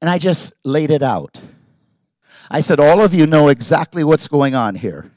and 0.00 0.08
I 0.08 0.18
just 0.18 0.52
laid 0.64 0.90
it 0.90 1.02
out. 1.02 1.40
I 2.50 2.60
said, 2.60 2.80
All 2.80 3.02
of 3.02 3.12
you 3.14 3.26
know 3.26 3.48
exactly 3.48 4.04
what's 4.04 4.28
going 4.28 4.54
on 4.54 4.76
here. 4.76 5.10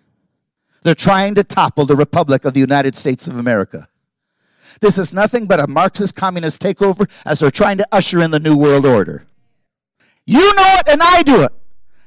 They're 0.84 0.96
trying 0.96 1.36
to 1.36 1.44
topple 1.44 1.86
the 1.86 1.96
Republic 1.96 2.46
of 2.46 2.54
the 2.54 2.60
United 2.60 2.96
States 2.96 3.28
of 3.28 3.38
America. 3.38 3.88
This 4.80 4.98
is 4.98 5.14
nothing 5.14 5.46
but 5.46 5.60
a 5.60 5.68
Marxist 5.68 6.16
communist 6.16 6.62
takeover 6.62 7.10
as 7.26 7.40
they're 7.40 7.52
trying 7.52 7.78
to 7.78 7.88
usher 7.92 8.20
in 8.20 8.32
the 8.32 8.40
New 8.40 8.58
World 8.58 8.86
Order. 8.86 9.26
You 10.26 10.54
know 10.56 10.76
it 10.80 10.88
and 10.88 11.02
I 11.04 11.22
do 11.22 11.44
it. 11.44 11.52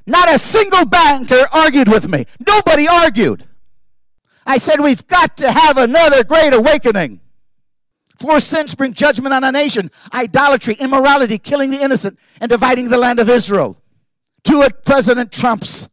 Not 0.05 0.33
a 0.33 0.37
single 0.37 0.85
banker 0.85 1.47
argued 1.51 1.87
with 1.87 2.07
me. 2.07 2.25
Nobody 2.45 2.87
argued. 2.87 3.47
I 4.45 4.57
said, 4.57 4.79
We've 4.79 5.05
got 5.07 5.37
to 5.37 5.51
have 5.51 5.77
another 5.77 6.23
great 6.23 6.53
awakening. 6.53 7.21
Four 8.19 8.39
sins 8.39 8.75
bring 8.75 8.93
judgment 8.93 9.33
on 9.33 9.43
a 9.43 9.51
nation 9.51 9.91
idolatry, 10.13 10.75
immorality, 10.75 11.37
killing 11.37 11.69
the 11.69 11.81
innocent, 11.81 12.19
and 12.39 12.49
dividing 12.49 12.89
the 12.89 12.97
land 12.97 13.19
of 13.19 13.29
Israel. 13.29 13.77
Two 14.43 14.61
of 14.61 14.83
President 14.83 15.31
Trump's 15.31 15.89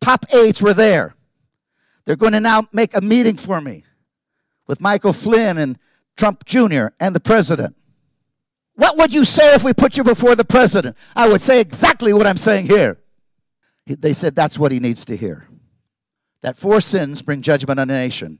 top 0.00 0.26
aides 0.34 0.60
were 0.60 0.74
there. 0.74 1.14
They're 2.04 2.16
going 2.16 2.32
to 2.32 2.40
now 2.40 2.68
make 2.72 2.94
a 2.94 3.00
meeting 3.00 3.36
for 3.36 3.60
me 3.60 3.84
with 4.66 4.80
Michael 4.80 5.12
Flynn 5.12 5.58
and 5.58 5.78
Trump 6.16 6.44
Jr. 6.44 6.88
and 7.00 7.14
the 7.14 7.20
president. 7.20 7.76
What 8.74 8.96
would 8.96 9.12
you 9.12 9.24
say 9.24 9.54
if 9.54 9.64
we 9.64 9.72
put 9.72 9.96
you 9.96 10.04
before 10.04 10.34
the 10.34 10.44
president? 10.44 10.96
I 11.14 11.28
would 11.28 11.40
say 11.40 11.60
exactly 11.60 12.12
what 12.12 12.26
I'm 12.26 12.38
saying 12.38 12.66
here. 12.66 12.98
They 13.86 14.12
said 14.12 14.34
that's 14.34 14.58
what 14.58 14.72
he 14.72 14.80
needs 14.80 15.04
to 15.06 15.16
hear. 15.16 15.46
That 16.40 16.56
four 16.56 16.80
sins 16.80 17.22
bring 17.22 17.42
judgment 17.42 17.78
on 17.78 17.90
a 17.90 17.92
nation. 17.92 18.38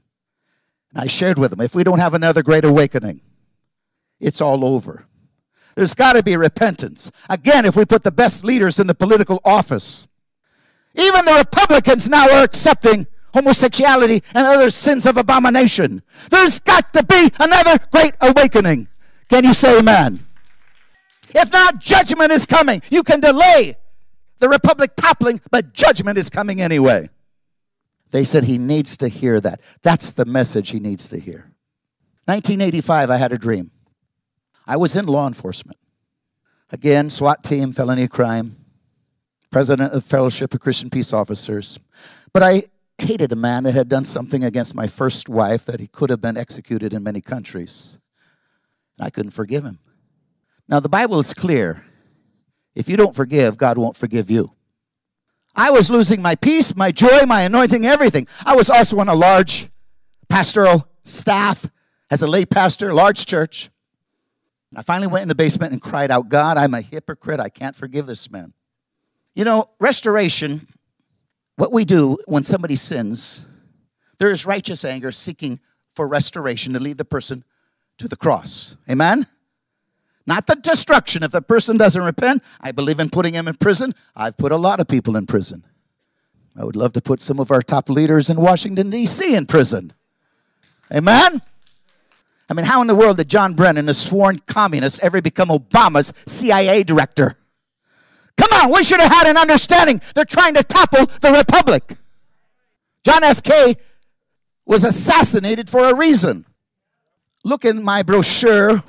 And 0.93 1.01
I 1.01 1.07
shared 1.07 1.39
with 1.39 1.51
them 1.51 1.61
if 1.61 1.75
we 1.75 1.83
don't 1.83 1.99
have 1.99 2.13
another 2.13 2.43
great 2.43 2.65
awakening, 2.65 3.21
it's 4.19 4.41
all 4.41 4.65
over. 4.65 5.05
There's 5.75 5.95
got 5.95 6.13
to 6.13 6.23
be 6.23 6.37
repentance. 6.37 7.11
Again, 7.29 7.65
if 7.65 7.75
we 7.75 7.85
put 7.85 8.03
the 8.03 8.11
best 8.11 8.43
leaders 8.43 8.79
in 8.79 8.87
the 8.87 8.93
political 8.93 9.41
office, 9.43 10.07
even 10.93 11.25
the 11.25 11.33
Republicans 11.33 12.09
now 12.09 12.29
are 12.29 12.43
accepting 12.43 13.07
homosexuality 13.33 14.23
and 14.33 14.45
other 14.45 14.69
sins 14.69 15.05
of 15.05 15.17
abomination. 15.17 16.01
There's 16.29 16.59
got 16.59 16.93
to 16.93 17.03
be 17.03 17.31
another 17.39 17.79
great 17.91 18.15
awakening. 18.21 18.87
Can 19.29 19.43
you 19.43 19.53
say 19.53 19.79
amen? 19.79 20.25
If 21.35 21.51
not, 21.51 21.79
judgment 21.79 22.31
is 22.31 22.45
coming. 22.45 22.81
You 22.91 23.03
can 23.03 23.19
delay 23.19 23.75
the 24.39 24.49
republic 24.49 24.95
toppling, 24.95 25.41
but 25.51 25.73
judgment 25.73 26.17
is 26.17 26.29
coming 26.29 26.61
anyway. 26.61 27.09
They 28.11 28.23
said 28.23 28.43
he 28.43 28.59
needs 28.59 28.97
to 28.97 29.07
hear 29.07 29.39
that. 29.41 29.61
That's 29.81 30.11
the 30.11 30.25
message 30.25 30.69
he 30.69 30.79
needs 30.79 31.09
to 31.09 31.19
hear. 31.19 31.49
1985, 32.25 33.09
I 33.09 33.17
had 33.17 33.33
a 33.33 33.37
dream. 33.37 33.71
I 34.67 34.77
was 34.77 34.95
in 34.95 35.05
law 35.05 35.27
enforcement. 35.27 35.77
Again, 36.71 37.09
SWAT 37.09 37.43
team, 37.43 37.71
felony 37.71 38.07
crime, 38.07 38.55
president 39.51 39.93
of 39.93 40.03
Fellowship 40.03 40.53
of 40.53 40.59
Christian 40.59 40.89
Peace 40.89 41.13
Officers. 41.13 41.79
But 42.31 42.43
I 42.43 42.63
hated 42.97 43.31
a 43.31 43.35
man 43.35 43.63
that 43.63 43.73
had 43.73 43.89
done 43.89 44.03
something 44.03 44.43
against 44.43 44.75
my 44.75 44.87
first 44.87 45.27
wife 45.27 45.65
that 45.65 45.79
he 45.79 45.87
could 45.87 46.09
have 46.09 46.21
been 46.21 46.37
executed 46.37 46.93
in 46.93 47.03
many 47.03 47.21
countries. 47.21 47.99
And 48.97 49.05
I 49.05 49.09
couldn't 49.09 49.31
forgive 49.31 49.63
him. 49.63 49.79
Now, 50.67 50.79
the 50.79 50.89
Bible 50.89 51.19
is 51.19 51.33
clear. 51.33 51.85
If 52.75 52.89
you 52.89 52.97
don't 52.97 53.15
forgive, 53.15 53.57
God 53.57 53.77
won't 53.77 53.97
forgive 53.97 54.31
you. 54.31 54.53
I 55.55 55.69
was 55.69 55.91
losing 55.91 56.21
my 56.21 56.35
peace, 56.35 56.75
my 56.75 56.91
joy, 56.91 57.25
my 57.27 57.41
anointing, 57.41 57.85
everything. 57.85 58.27
I 58.45 58.55
was 58.55 58.69
also 58.69 58.99
on 58.99 59.09
a 59.09 59.13
large 59.13 59.69
pastoral 60.27 60.87
staff 61.03 61.69
as 62.09 62.23
a 62.23 62.27
lay 62.27 62.45
pastor, 62.45 62.93
large 62.93 63.25
church. 63.25 63.69
I 64.75 64.81
finally 64.81 65.07
went 65.07 65.21
in 65.21 65.27
the 65.27 65.35
basement 65.35 65.71
and 65.71 65.81
cried 65.81 66.09
out, 66.09 66.29
God, 66.29 66.57
I'm 66.57 66.73
a 66.73 66.81
hypocrite. 66.81 67.39
I 67.39 67.49
can't 67.49 67.75
forgive 67.75 68.07
this 68.07 68.31
man. 68.31 68.53
You 69.35 69.45
know, 69.45 69.65
restoration, 69.79 70.67
what 71.55 71.71
we 71.71 71.85
do 71.85 72.17
when 72.25 72.43
somebody 72.43 72.75
sins, 72.75 73.45
there 74.17 74.31
is 74.31 74.45
righteous 74.45 74.85
anger 74.85 75.11
seeking 75.11 75.59
for 75.91 76.07
restoration 76.07 76.73
to 76.73 76.79
lead 76.79 76.97
the 76.97 77.05
person 77.05 77.43
to 77.97 78.07
the 78.07 78.15
cross. 78.15 78.75
Amen? 78.89 79.27
Not 80.25 80.47
the 80.47 80.55
destruction. 80.55 81.23
If 81.23 81.31
the 81.31 81.41
person 81.41 81.77
doesn't 81.77 82.01
repent, 82.01 82.43
I 82.61 82.71
believe 82.71 82.99
in 82.99 83.09
putting 83.09 83.33
him 83.33 83.47
in 83.47 83.55
prison. 83.55 83.93
I've 84.15 84.37
put 84.37 84.51
a 84.51 84.57
lot 84.57 84.79
of 84.79 84.87
people 84.87 85.17
in 85.17 85.25
prison. 85.25 85.63
I 86.55 86.63
would 86.63 86.75
love 86.75 86.93
to 86.93 87.01
put 87.01 87.19
some 87.19 87.39
of 87.39 87.51
our 87.51 87.61
top 87.61 87.89
leaders 87.89 88.29
in 88.29 88.37
Washington, 88.37 88.89
D.C. 88.89 89.35
in 89.35 89.45
prison. 89.45 89.93
Amen? 90.91 91.41
I 92.49 92.53
mean, 92.53 92.65
how 92.65 92.81
in 92.81 92.87
the 92.87 92.95
world 92.95 93.17
did 93.17 93.29
John 93.29 93.53
Brennan, 93.53 93.89
a 93.89 93.93
sworn 93.93 94.39
communist, 94.39 94.99
ever 95.01 95.21
become 95.21 95.49
Obama's 95.49 96.13
CIA 96.27 96.83
director? 96.83 97.37
Come 98.53 98.67
on, 98.67 98.75
we 98.75 98.83
should 98.83 98.99
have 98.99 99.11
had 99.11 99.27
an 99.27 99.35
understanding. 99.37 99.99
They're 100.13 100.25
trying 100.25 100.53
to 100.53 100.63
topple 100.63 101.07
the 101.21 101.31
republic. 101.31 101.97
John 103.03 103.23
F. 103.23 103.41
K. 103.41 103.75
was 104.65 104.83
assassinated 104.83 105.69
for 105.69 105.85
a 105.85 105.95
reason. 105.95 106.45
Look 107.43 107.65
in 107.65 107.83
my 107.83 108.03
brochure. 108.03 108.83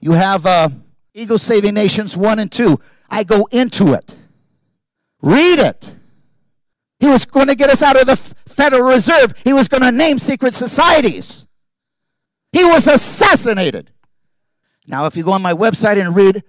You 0.00 0.12
have 0.12 0.44
uh, 0.44 0.70
Eagle 1.14 1.38
Saving 1.38 1.74
Nations 1.74 2.16
1 2.16 2.40
and 2.40 2.50
2. 2.50 2.80
I 3.08 3.22
go 3.22 3.48
into 3.52 3.92
it. 3.92 4.16
Read 5.22 5.60
it. 5.60 5.94
He 6.98 7.06
was 7.06 7.26
going 7.26 7.46
to 7.46 7.54
get 7.54 7.70
us 7.70 7.84
out 7.84 7.98
of 8.00 8.06
the 8.08 8.16
Federal 8.16 8.82
Reserve. 8.82 9.34
He 9.44 9.52
was 9.52 9.68
going 9.68 9.82
to 9.82 9.92
name 9.92 10.18
secret 10.18 10.52
societies. 10.52 11.46
He 12.50 12.64
was 12.64 12.88
assassinated. 12.88 13.92
Now, 14.88 15.06
if 15.06 15.16
you 15.16 15.22
go 15.22 15.32
on 15.32 15.42
my 15.42 15.54
website 15.54 16.00
and 16.00 16.16
read 16.16 16.42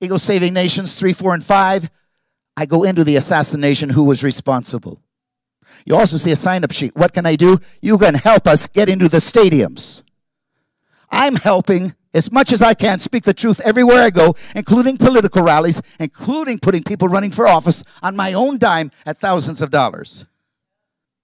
Eagle 0.00 0.18
Saving 0.18 0.54
Nations 0.54 0.94
3, 0.94 1.12
4, 1.12 1.34
and 1.34 1.44
5, 1.44 1.90
I 2.56 2.66
go 2.66 2.84
into 2.84 3.04
the 3.04 3.16
assassination, 3.16 3.90
who 3.90 4.04
was 4.04 4.22
responsible. 4.22 5.00
You 5.84 5.96
also 5.96 6.16
see 6.16 6.32
a 6.32 6.36
sign 6.36 6.64
up 6.64 6.72
sheet. 6.72 6.94
What 6.96 7.12
can 7.12 7.26
I 7.26 7.36
do? 7.36 7.58
You 7.82 7.98
can 7.98 8.14
help 8.14 8.46
us 8.46 8.66
get 8.66 8.88
into 8.88 9.08
the 9.08 9.18
stadiums. 9.18 10.02
I'm 11.10 11.36
helping 11.36 11.94
as 12.14 12.32
much 12.32 12.52
as 12.52 12.62
I 12.62 12.74
can 12.74 12.98
speak 12.98 13.24
the 13.24 13.34
truth 13.34 13.60
everywhere 13.60 14.02
I 14.02 14.10
go, 14.10 14.34
including 14.54 14.96
political 14.96 15.42
rallies, 15.42 15.80
including 15.98 16.58
putting 16.58 16.82
people 16.82 17.08
running 17.08 17.30
for 17.30 17.46
office 17.46 17.84
on 18.02 18.16
my 18.16 18.32
own 18.32 18.58
dime 18.58 18.90
at 19.06 19.16
thousands 19.16 19.62
of 19.62 19.70
dollars. 19.70 20.26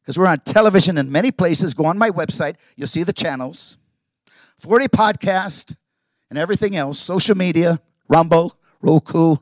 Because 0.03 0.19
we're 0.19 0.27
on 0.27 0.41
television 0.41 0.99
in 0.99 1.11
many 1.11 1.31
places. 1.31 1.75
Go 1.75 1.87
on 1.87 1.97
my 1.97 2.11
website, 2.11 2.57
you'll 2.77 2.89
see 2.89 3.03
the 3.03 3.13
channels 3.13 3.79
40 4.59 4.89
podcast 4.89 5.75
and 6.31 6.39
everything 6.39 6.77
else, 6.77 6.99
social 6.99 7.37
media, 7.37 7.81
Rumble, 8.09 8.57
Roku. 8.85 9.37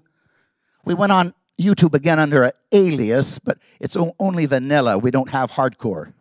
We 0.84 0.94
went 0.94 1.12
on 1.12 1.34
YouTube 1.61 1.94
again 1.94 2.18
under 2.18 2.44
an 2.44 2.52
alias, 2.72 3.38
but 3.38 3.58
it's 3.80 3.96
only 4.18 4.46
vanilla. 4.46 4.99
We 4.99 5.11
don't 5.11 5.30
have 5.30 5.50
hardcore. 5.50 6.12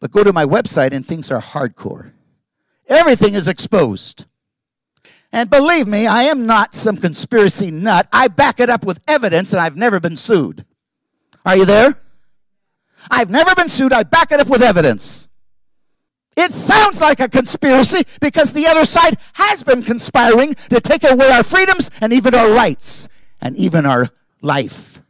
But 0.00 0.10
go 0.10 0.24
to 0.24 0.32
my 0.32 0.44
website 0.44 0.92
and 0.92 1.04
things 1.04 1.30
are 1.30 1.40
hardcore. 1.40 2.12
Everything 2.88 3.34
is 3.34 3.46
exposed. 3.46 4.24
And 5.32 5.48
believe 5.48 5.86
me, 5.86 6.06
I 6.06 6.24
am 6.24 6.46
not 6.46 6.74
some 6.74 6.96
conspiracy 6.96 7.70
nut. 7.70 8.08
I 8.12 8.28
back 8.28 8.58
it 8.58 8.68
up 8.68 8.84
with 8.84 8.98
evidence, 9.06 9.52
and 9.52 9.60
I've 9.60 9.76
never 9.76 10.00
been 10.00 10.16
sued. 10.16 10.64
Are 11.46 11.56
you 11.56 11.64
there? 11.64 12.00
I've 13.10 13.30
never 13.30 13.54
been 13.54 13.68
sued. 13.68 13.92
I 13.92 14.02
back 14.02 14.32
it 14.32 14.40
up 14.40 14.48
with 14.48 14.60
evidence. 14.60 15.28
It 16.40 16.52
sounds 16.52 17.02
like 17.02 17.20
a 17.20 17.28
conspiracy 17.28 18.02
because 18.20 18.54
the 18.54 18.66
other 18.66 18.86
side 18.86 19.18
has 19.34 19.62
been 19.62 19.82
conspiring 19.82 20.54
to 20.70 20.80
take 20.80 21.04
away 21.04 21.30
our 21.30 21.42
freedoms 21.42 21.90
and 22.00 22.14
even 22.14 22.34
our 22.34 22.50
rights 22.50 23.08
and 23.42 23.54
even 23.56 23.84
our 23.84 24.08
life. 24.40 25.02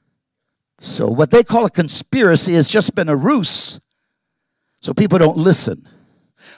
So, 0.81 1.07
what 1.07 1.31
they 1.31 1.45
call 1.45 1.67
a 1.67 1.71
conspiracy 1.71 2.55
has 2.55 2.67
just 2.67 2.97
been 2.97 3.09
a 3.09 3.15
ruse 3.15 3.81
so 4.81 4.93
people 4.93 5.19
don't 5.19 5.37
listen. 5.37 5.87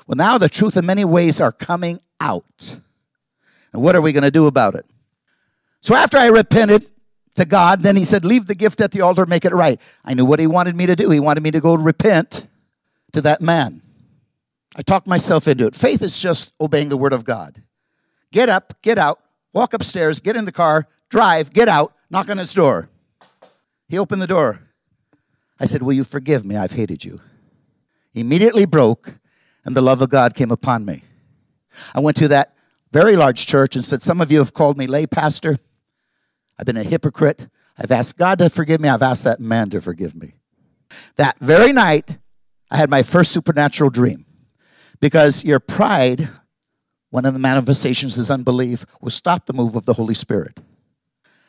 Well, 0.07 0.17
now 0.17 0.39
the 0.39 0.49
truth 0.49 0.77
in 0.77 0.87
many 0.87 1.05
ways 1.05 1.41
are 1.41 1.53
coming 1.53 2.01
out. 2.21 2.81
And 3.73 3.83
what 3.83 3.95
are 3.95 4.01
we 4.01 4.13
going 4.13 4.23
to 4.23 4.31
do 4.31 4.47
about 4.47 4.75
it? 4.75 4.87
So 5.81 5.95
after 5.95 6.17
I 6.17 6.27
repented 6.27 6.85
to 7.35 7.45
God, 7.45 7.81
then 7.81 7.97
he 7.97 8.05
said, 8.05 8.25
Leave 8.25 8.47
the 8.47 8.55
gift 8.55 8.81
at 8.81 8.93
the 8.93 9.01
altar, 9.01 9.27
make 9.27 9.45
it 9.45 9.53
right. 9.53 9.81
I 10.05 10.15
knew 10.15 10.25
what 10.25 10.39
he 10.39 10.47
wanted 10.47 10.77
me 10.77 10.87
to 10.87 10.97
do. 10.97 11.11
He 11.11 11.21
wanted 11.21 11.43
me 11.43 11.51
to 11.51 11.61
go 11.61 11.75
repent 11.75 12.47
to 13.13 13.21
that 13.23 13.41
man. 13.43 13.83
I 14.75 14.83
talked 14.83 15.07
myself 15.07 15.47
into 15.47 15.67
it. 15.67 15.75
Faith 15.75 16.03
is 16.03 16.19
just 16.19 16.53
obeying 16.61 16.89
the 16.89 16.97
word 16.97 17.13
of 17.13 17.25
God. 17.25 17.63
Get 18.31 18.49
up, 18.49 18.75
get 18.83 18.99
out, 18.99 19.21
walk 19.53 19.75
upstairs, 19.75 20.21
get 20.21 20.37
in 20.37 20.47
the 20.47 20.53
car, 20.53 20.89
drive, 21.11 21.53
get 21.53 21.69
out, 21.69 21.93
knock 22.11 22.31
on 22.31 22.39
his 22.39 22.55
door. 22.55 22.89
He 23.89 23.99
opened 23.99 24.23
the 24.23 24.27
door. 24.27 24.61
I 25.61 25.67
said, 25.67 25.83
Will 25.83 25.93
you 25.93 26.05
forgive 26.05 26.45
me? 26.45 26.57
I've 26.57 26.73
hated 26.73 27.05
you. 27.05 27.21
He 28.13 28.21
immediately 28.21 28.65
broke, 28.65 29.19
and 29.65 29.77
the 29.77 29.83
love 29.83 30.01
of 30.01 30.09
God 30.09 30.35
came 30.35 30.51
upon 30.51 30.85
me. 30.85 31.03
I 31.95 32.01
went 32.01 32.17
to 32.19 32.29
that 32.29 32.55
very 32.91 33.17
large 33.17 33.47
church 33.47 33.77
and 33.77 33.85
said, 33.85 34.03
Some 34.03 34.21
of 34.23 34.33
you 34.33 34.39
have 34.39 34.55
called 34.55 34.79
me 34.79 34.87
lay 34.87 35.07
pastor. 35.07 35.59
I've 36.59 36.67
been 36.67 36.79
a 36.79 36.83
hypocrite. 36.83 37.49
I've 37.77 37.91
asked 37.91 38.17
God 38.17 38.39
to 38.39 38.49
forgive 38.49 38.81
me. 38.81 38.89
I've 38.89 39.03
asked 39.03 39.25
that 39.25 39.41
man 39.41 39.69
to 39.71 39.81
forgive 39.81 40.15
me. 40.15 40.35
That 41.17 41.39
very 41.41 41.73
night, 41.73 42.19
I 42.71 42.79
had 42.79 42.91
my 42.91 43.03
first 43.03 43.33
supernatural 43.33 43.91
dream 43.91 44.25
because 45.03 45.45
your 45.45 45.59
pride, 45.59 46.29
one 47.11 47.25
of 47.25 47.33
the 47.35 47.41
manifestations 47.41 48.17
is 48.17 48.31
unbelief, 48.31 48.87
will 49.01 49.11
stop 49.11 49.47
the 49.47 49.53
move 49.53 49.75
of 49.75 49.85
the 49.85 49.95
Holy 49.95 50.15
Spirit. 50.15 50.61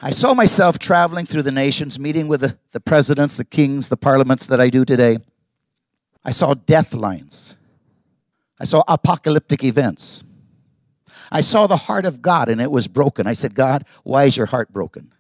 I 0.02 0.10
saw 0.10 0.34
myself 0.34 0.80
traveling 0.80 1.28
through 1.28 1.44
the 1.44 1.52
nations, 1.52 2.00
meeting 2.00 2.28
with 2.28 2.42
the, 2.42 2.58
the 2.72 2.80
presidents, 2.80 3.38
the 3.38 3.46
kings, 3.46 3.90
the 3.90 3.96
parliaments 3.96 4.48
that 4.48 4.60
I 4.60 4.70
do 4.70 4.84
today. 4.84 5.20
I 6.26 6.32
saw 6.32 6.56
death 6.56 6.96
lines. 6.96 7.56
I 8.60 8.64
saw 8.64 8.84
apocalyptic 8.88 9.64
events. 9.64 10.24
I 11.32 11.42
saw 11.42 11.68
the 11.68 11.78
heart 11.78 12.06
of 12.06 12.24
God 12.24 12.50
and 12.50 12.60
it 12.60 12.72
was 12.72 12.88
broken. 12.88 13.28
I 13.28 13.34
said, 13.34 13.54
God, 13.54 13.86
why 14.04 14.24
is 14.24 14.36
your 14.36 14.48
heart 14.48 14.74
broken? 14.74 15.14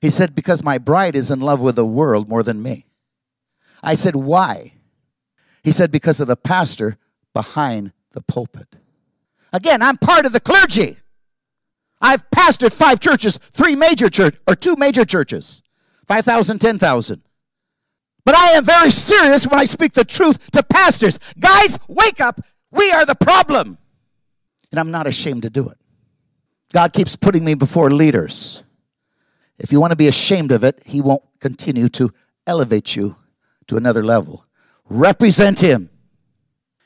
He 0.00 0.08
said, 0.08 0.34
Because 0.34 0.64
my 0.64 0.78
bride 0.78 1.14
is 1.14 1.30
in 1.30 1.40
love 1.40 1.60
with 1.60 1.76
the 1.76 1.84
world 1.84 2.26
more 2.26 2.42
than 2.42 2.62
me. 2.62 2.86
I 3.82 3.92
said, 3.94 4.16
Why? 4.16 4.72
He 5.62 5.72
said, 5.72 5.90
Because 5.90 6.20
of 6.20 6.26
the 6.26 6.36
pastor 6.36 6.96
behind 7.34 7.92
the 8.12 8.20
pulpit. 8.20 8.76
Again, 9.52 9.82
I'm 9.82 9.96
part 9.96 10.26
of 10.26 10.32
the 10.32 10.40
clergy. 10.40 10.96
I've 12.00 12.28
pastored 12.30 12.72
five 12.72 13.00
churches, 13.00 13.38
three 13.52 13.76
major 13.76 14.08
church 14.08 14.36
or 14.46 14.54
two 14.54 14.74
major 14.76 15.04
churches, 15.04 15.62
5,000, 16.06 16.58
10,000. 16.58 17.22
But 18.24 18.34
I 18.34 18.52
am 18.52 18.64
very 18.64 18.90
serious 18.90 19.46
when 19.46 19.58
I 19.58 19.64
speak 19.64 19.92
the 19.92 20.04
truth 20.04 20.50
to 20.52 20.62
pastors. 20.62 21.18
Guys, 21.38 21.78
wake 21.88 22.20
up. 22.20 22.40
We 22.70 22.90
are 22.92 23.04
the 23.04 23.14
problem 23.14 23.78
and 24.70 24.78
I'm 24.78 24.90
not 24.90 25.06
ashamed 25.06 25.42
to 25.42 25.50
do 25.50 25.68
it. 25.68 25.78
God 26.72 26.92
keeps 26.92 27.16
putting 27.16 27.44
me 27.44 27.54
before 27.54 27.90
leaders. 27.90 28.62
If 29.58 29.72
you 29.72 29.80
want 29.80 29.90
to 29.90 29.96
be 29.96 30.08
ashamed 30.08 30.52
of 30.52 30.64
it, 30.64 30.80
He 30.86 31.00
won't 31.00 31.22
continue 31.40 31.88
to 31.90 32.12
elevate 32.46 32.94
you 32.96 33.16
to 33.66 33.76
another 33.76 34.04
level. 34.04 34.44
Represent 34.88 35.60
Him. 35.60 35.90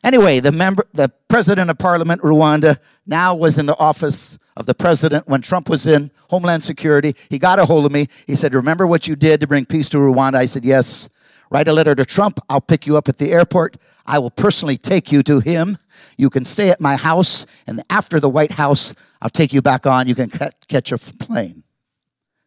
Anyway, 0.04 0.38
the 0.38 0.52
member, 0.52 0.86
the 0.92 1.08
president 1.28 1.70
of 1.70 1.78
Parliament, 1.78 2.20
Rwanda, 2.20 2.78
now 3.06 3.34
was 3.34 3.58
in 3.58 3.66
the 3.66 3.76
office 3.78 4.38
of 4.56 4.66
the 4.66 4.74
president 4.74 5.26
when 5.26 5.40
Trump 5.40 5.68
was 5.68 5.86
in 5.86 6.10
Homeland 6.28 6.62
Security. 6.62 7.16
He 7.30 7.38
got 7.38 7.58
a 7.58 7.64
hold 7.64 7.86
of 7.86 7.90
me. 7.90 8.08
He 8.26 8.36
said, 8.36 8.54
"Remember 8.54 8.86
what 8.86 9.08
you 9.08 9.16
did 9.16 9.40
to 9.40 9.46
bring 9.46 9.64
peace 9.64 9.88
to 9.88 9.96
Rwanda?" 9.96 10.36
I 10.36 10.44
said, 10.44 10.64
"Yes." 10.64 11.08
Write 11.50 11.68
a 11.68 11.72
letter 11.72 11.94
to 11.94 12.04
Trump. 12.04 12.40
I'll 12.48 12.60
pick 12.60 12.86
you 12.86 12.96
up 12.96 13.08
at 13.08 13.18
the 13.18 13.30
airport. 13.30 13.76
I 14.06 14.18
will 14.18 14.30
personally 14.30 14.76
take 14.76 15.12
you 15.12 15.22
to 15.22 15.40
him. 15.40 15.78
You 16.18 16.28
can 16.28 16.44
stay 16.44 16.68
at 16.70 16.80
my 16.80 16.96
house, 16.96 17.46
and 17.66 17.82
after 17.88 18.18
the 18.18 18.28
White 18.28 18.52
House, 18.52 18.92
I'll 19.22 19.30
take 19.30 19.52
you 19.52 19.62
back 19.62 19.86
on. 19.86 20.08
You 20.08 20.14
can 20.14 20.30
catch 20.68 20.90
a 20.90 20.98
plane. 20.98 21.62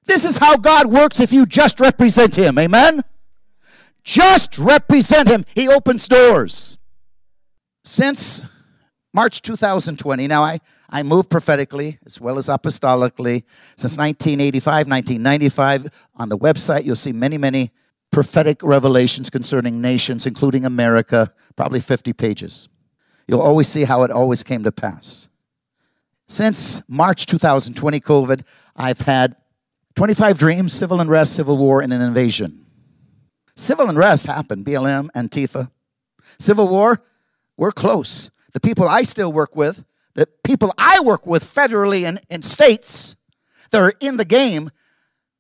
This 0.06 0.26
is 0.26 0.38
how 0.38 0.58
God 0.58 0.88
works 0.88 1.20
if 1.20 1.32
you 1.32 1.46
just 1.46 1.80
represent 1.80 2.38
him. 2.38 2.58
Amen? 2.58 3.02
Just 4.04 4.58
represent 4.58 5.28
him. 5.30 5.46
He 5.56 5.70
opens 5.70 6.08
doors. 6.08 6.78
Since 7.88 8.46
March 9.14 9.42
2020, 9.42 10.28
now 10.28 10.44
I, 10.44 10.60
I 10.90 11.04
moved 11.04 11.30
prophetically 11.30 12.00
as 12.06 12.20
well 12.20 12.38
as 12.38 12.48
apostolically. 12.48 13.46
Since 13.78 13.98
1985, 13.98 14.88
1995, 14.90 16.08
on 16.18 16.28
the 16.28 16.38
website, 16.38 16.84
you'll 16.84 16.98
see 16.98 17.14
many, 17.14 17.38
many 17.38 17.72
prophetic 18.12 18.62
revelations 18.62 19.30
concerning 19.30 19.80
nations, 19.80 20.28
including 20.28 20.66
America, 20.66 21.34
probably 21.56 21.80
50 21.80 22.12
pages. 22.12 22.68
You'll 23.26 23.42
always 23.42 23.70
see 23.70 23.86
how 23.86 24.04
it 24.04 24.12
always 24.12 24.44
came 24.44 24.64
to 24.64 24.72
pass. 24.74 25.30
Since 26.28 26.84
March 26.90 27.26
2020, 27.26 28.02
COVID, 28.02 28.44
I've 28.76 29.00
had 29.00 29.38
25 29.96 30.38
dreams, 30.38 30.74
civil 30.74 31.00
unrest, 31.00 31.36
civil 31.36 31.58
war, 31.58 31.82
and 31.82 31.94
an 31.94 32.02
invasion. 32.02 32.66
Civil 33.56 33.88
unrest 33.88 34.28
happened, 34.28 34.66
BLM, 34.66 35.08
Antifa. 35.16 35.72
Civil 36.38 36.68
war, 36.68 37.02
we're 37.58 37.72
close. 37.72 38.32
The 38.54 38.60
people 38.60 38.88
I 38.88 39.04
still 39.04 39.34
work 39.34 39.56
with, 39.56 39.86
the 40.14 40.28
people 40.44 40.74
I 40.78 41.00
work 41.00 41.28
with 41.28 41.44
federally 41.44 42.08
and 42.08 42.22
in 42.30 42.42
states 42.42 43.16
that 43.72 43.82
are 43.82 43.94
in 44.00 44.18
the 44.18 44.26
game, 44.26 44.72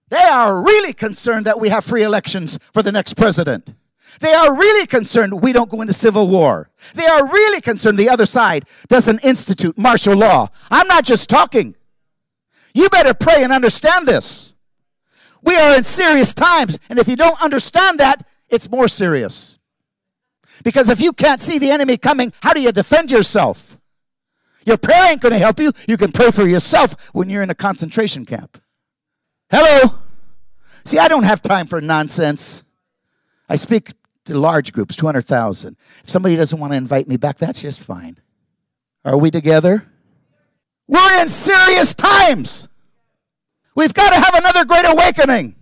they 0.10 0.24
are 0.24 0.62
really 0.62 0.94
concerned 0.94 1.46
that 1.46 1.60
we 1.60 1.70
have 1.70 1.84
free 1.84 2.04
elections 2.04 2.60
for 2.74 2.82
the 2.82 2.92
next 2.92 3.16
president. 3.16 3.74
They 4.20 4.34
are 4.34 4.56
really 4.56 4.88
concerned 4.88 5.42
we 5.42 5.54
don't 5.54 5.70
go 5.70 5.82
into 5.82 5.94
civil 5.94 6.28
war. 6.28 6.70
They 6.94 7.06
are 7.06 7.28
really 7.28 7.62
concerned 7.62 7.98
the 7.98 8.10
other 8.10 8.26
side 8.26 8.66
doesn't 8.88 9.24
institute 9.24 9.78
martial 9.78 10.16
law. 10.16 10.50
I'm 10.72 10.88
not 10.88 11.04
just 11.04 11.30
talking. 11.30 11.76
You 12.74 12.90
better 12.90 13.14
pray 13.14 13.44
and 13.44 13.52
understand 13.52 14.08
this. 14.08 14.54
We 15.42 15.56
are 15.56 15.76
in 15.76 15.84
serious 15.84 16.34
times, 16.34 16.80
and 16.90 17.00
if 17.00 17.08
you 17.08 17.16
don't 17.16 17.42
understand 17.42 18.00
that, 18.00 18.28
it's 18.50 18.70
more 18.70 18.88
serious. 18.88 19.60
Because 20.64 20.90
if 20.90 21.02
you 21.02 21.14
can't 21.14 21.42
see 21.42 21.58
the 21.58 21.72
enemy 21.72 21.98
coming, 21.98 22.34
how 22.42 22.54
do 22.54 22.62
you 22.62 22.72
defend 22.72 23.12
yourself? 23.12 23.78
Your 24.66 24.78
prayer 24.78 25.12
ain't 25.12 25.22
going 25.22 25.32
to 25.32 25.40
help 25.40 25.60
you. 25.60 25.72
You 25.88 25.98
can 25.98 26.12
pray 26.12 26.32
for 26.32 26.46
yourself 26.48 26.96
when 27.14 27.30
you're 27.30 27.44
in 27.44 27.50
a 27.50 27.56
concentration 27.56 28.26
camp. 28.26 28.62
Hello? 29.50 29.96
See, 30.84 31.00
I 31.00 31.08
don't 31.08 31.24
have 31.24 31.42
time 31.42 31.68
for 31.68 31.80
nonsense. 31.82 32.64
I 33.50 33.56
speak 33.56 33.94
to 34.26 34.38
large 34.38 34.74
groups, 34.74 34.96
200,000. 34.96 35.76
If 36.04 36.10
somebody 36.10 36.36
doesn't 36.36 36.60
want 36.60 36.74
to 36.74 36.78
invite 36.78 37.08
me 37.08 37.18
back, 37.18 37.38
that's 37.38 37.62
just 37.62 37.80
fine. 37.80 38.18
Are 39.06 39.18
we 39.18 39.32
together? 39.32 39.86
We're 40.88 41.22
in 41.22 41.30
serious 41.30 41.94
times. 41.94 42.70
We've 43.76 43.94
got 43.94 44.10
to 44.10 44.16
have 44.16 44.36
another 44.36 44.66
great 44.66 44.86
awakening. 44.86 45.57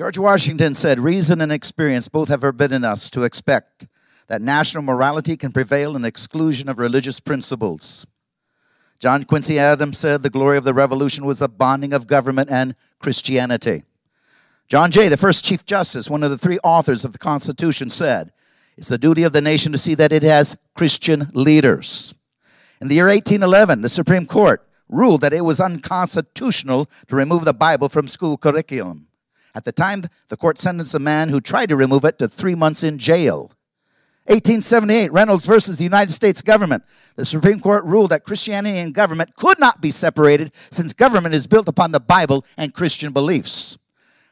George 0.00 0.16
Washington 0.16 0.72
said, 0.72 0.98
Reason 0.98 1.42
and 1.42 1.52
experience 1.52 2.08
both 2.08 2.30
have 2.30 2.40
forbidden 2.40 2.84
us 2.84 3.10
to 3.10 3.24
expect 3.24 3.86
that 4.28 4.40
national 4.40 4.82
morality 4.82 5.36
can 5.36 5.52
prevail 5.52 5.94
in 5.94 6.06
exclusion 6.06 6.70
of 6.70 6.78
religious 6.78 7.20
principles. 7.20 8.06
John 8.98 9.24
Quincy 9.24 9.58
Adams 9.58 9.98
said, 9.98 10.22
The 10.22 10.30
glory 10.30 10.56
of 10.56 10.64
the 10.64 10.72
revolution 10.72 11.26
was 11.26 11.40
the 11.40 11.50
bonding 11.50 11.92
of 11.92 12.06
government 12.06 12.50
and 12.50 12.74
Christianity. 12.98 13.82
John 14.68 14.90
Jay, 14.90 15.08
the 15.08 15.18
first 15.18 15.44
Chief 15.44 15.66
Justice, 15.66 16.08
one 16.08 16.22
of 16.22 16.30
the 16.30 16.38
three 16.38 16.58
authors 16.64 17.04
of 17.04 17.12
the 17.12 17.18
Constitution, 17.18 17.90
said, 17.90 18.32
It's 18.78 18.88
the 18.88 18.96
duty 18.96 19.24
of 19.24 19.34
the 19.34 19.42
nation 19.42 19.70
to 19.72 19.76
see 19.76 19.94
that 19.96 20.12
it 20.12 20.22
has 20.22 20.56
Christian 20.74 21.28
leaders. 21.34 22.14
In 22.80 22.88
the 22.88 22.94
year 22.94 23.08
1811, 23.08 23.82
the 23.82 23.90
Supreme 23.90 24.24
Court 24.24 24.66
ruled 24.88 25.20
that 25.20 25.34
it 25.34 25.44
was 25.44 25.60
unconstitutional 25.60 26.88
to 27.08 27.16
remove 27.16 27.44
the 27.44 27.52
Bible 27.52 27.90
from 27.90 28.08
school 28.08 28.38
curriculum. 28.38 29.08
At 29.54 29.64
the 29.64 29.72
time, 29.72 30.04
the 30.28 30.36
court 30.36 30.58
sentenced 30.58 30.94
a 30.94 30.98
man 30.98 31.28
who 31.28 31.40
tried 31.40 31.68
to 31.70 31.76
remove 31.76 32.04
it 32.04 32.18
to 32.18 32.28
three 32.28 32.54
months 32.54 32.82
in 32.82 32.98
jail. 32.98 33.52
1878, 34.26 35.12
Reynolds 35.12 35.46
versus 35.46 35.76
the 35.76 35.84
United 35.84 36.12
States 36.12 36.40
government. 36.40 36.84
The 37.16 37.24
Supreme 37.24 37.58
Court 37.58 37.84
ruled 37.84 38.10
that 38.10 38.24
Christianity 38.24 38.78
and 38.78 38.94
government 38.94 39.34
could 39.34 39.58
not 39.58 39.80
be 39.80 39.90
separated 39.90 40.52
since 40.70 40.92
government 40.92 41.34
is 41.34 41.48
built 41.48 41.66
upon 41.66 41.90
the 41.90 41.98
Bible 41.98 42.44
and 42.56 42.72
Christian 42.72 43.12
beliefs. 43.12 43.76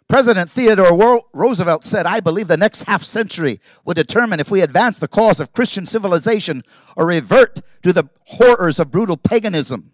President 0.09 0.51
Theodore 0.51 1.25
Roosevelt 1.35 1.85
said, 1.85 2.07
I 2.07 2.21
believe 2.21 2.49
the 2.49 2.57
next 2.57 2.85
half 2.85 3.03
century 3.03 3.61
will 3.85 3.95
determine 3.95 4.41
if 4.41 4.51
we 4.51 4.61
advance 4.63 4.99
the 4.99 5.09
cause 5.09 5.41
of 5.41 5.53
Christian 5.53 5.85
civilization 5.85 6.63
or 6.97 7.07
revert 7.07 7.61
to 7.83 7.93
the 7.93 8.05
horrors 8.25 8.81
of 8.81 8.91
brutal 8.91 9.17
paganism. 9.17 9.91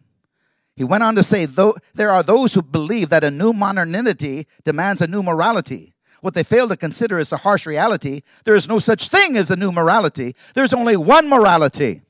He 0.77 0.85
went 0.85 1.03
on 1.05 1.15
to 1.15 1.23
say, 1.23 1.47
though 1.47 1.77
there 1.95 2.11
are 2.11 2.23
those 2.23 2.55
who 2.55 2.63
believe 2.63 3.09
that 3.11 3.25
a 3.25 3.31
new 3.31 3.53
modernity 3.53 4.47
demands 4.65 5.01
a 5.01 5.07
new 5.07 5.23
morality. 5.23 5.95
What 6.21 6.35
they 6.35 6.43
fail 6.43 6.69
to 6.69 6.77
consider 6.77 7.19
is 7.19 7.29
the 7.29 7.37
harsh 7.37 7.67
reality. 7.67 8.23
There 8.45 8.55
is 8.55 8.69
no 8.69 8.79
such 8.79 9.09
thing 9.09 9.37
as 9.37 9.51
a 9.51 9.57
new 9.57 9.71
morality. 9.71 10.35
There's 10.55 10.73
only 10.73 10.97
one 10.97 11.29
morality. 11.29 12.01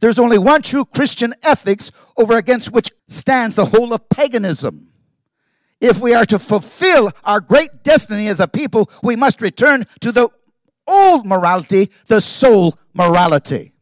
There's 0.00 0.18
only 0.18 0.38
one 0.38 0.62
true 0.62 0.84
Christian 0.84 1.34
ethics 1.42 1.90
over 2.16 2.36
against 2.36 2.70
which 2.70 2.90
stands 3.08 3.56
the 3.56 3.64
whole 3.64 3.92
of 3.92 4.08
paganism. 4.10 4.92
If 5.80 6.00
we 6.00 6.12
are 6.14 6.26
to 6.26 6.38
fulfill 6.38 7.10
our 7.24 7.40
great 7.40 7.82
destiny 7.82 8.28
as 8.28 8.38
a 8.38 8.48
people, 8.48 8.90
we 9.02 9.16
must 9.16 9.40
return 9.40 9.86
to 10.00 10.12
the 10.12 10.28
old 10.86 11.26
morality, 11.26 11.90
the 12.06 12.20
soul 12.20 12.74
morality. 12.94 13.72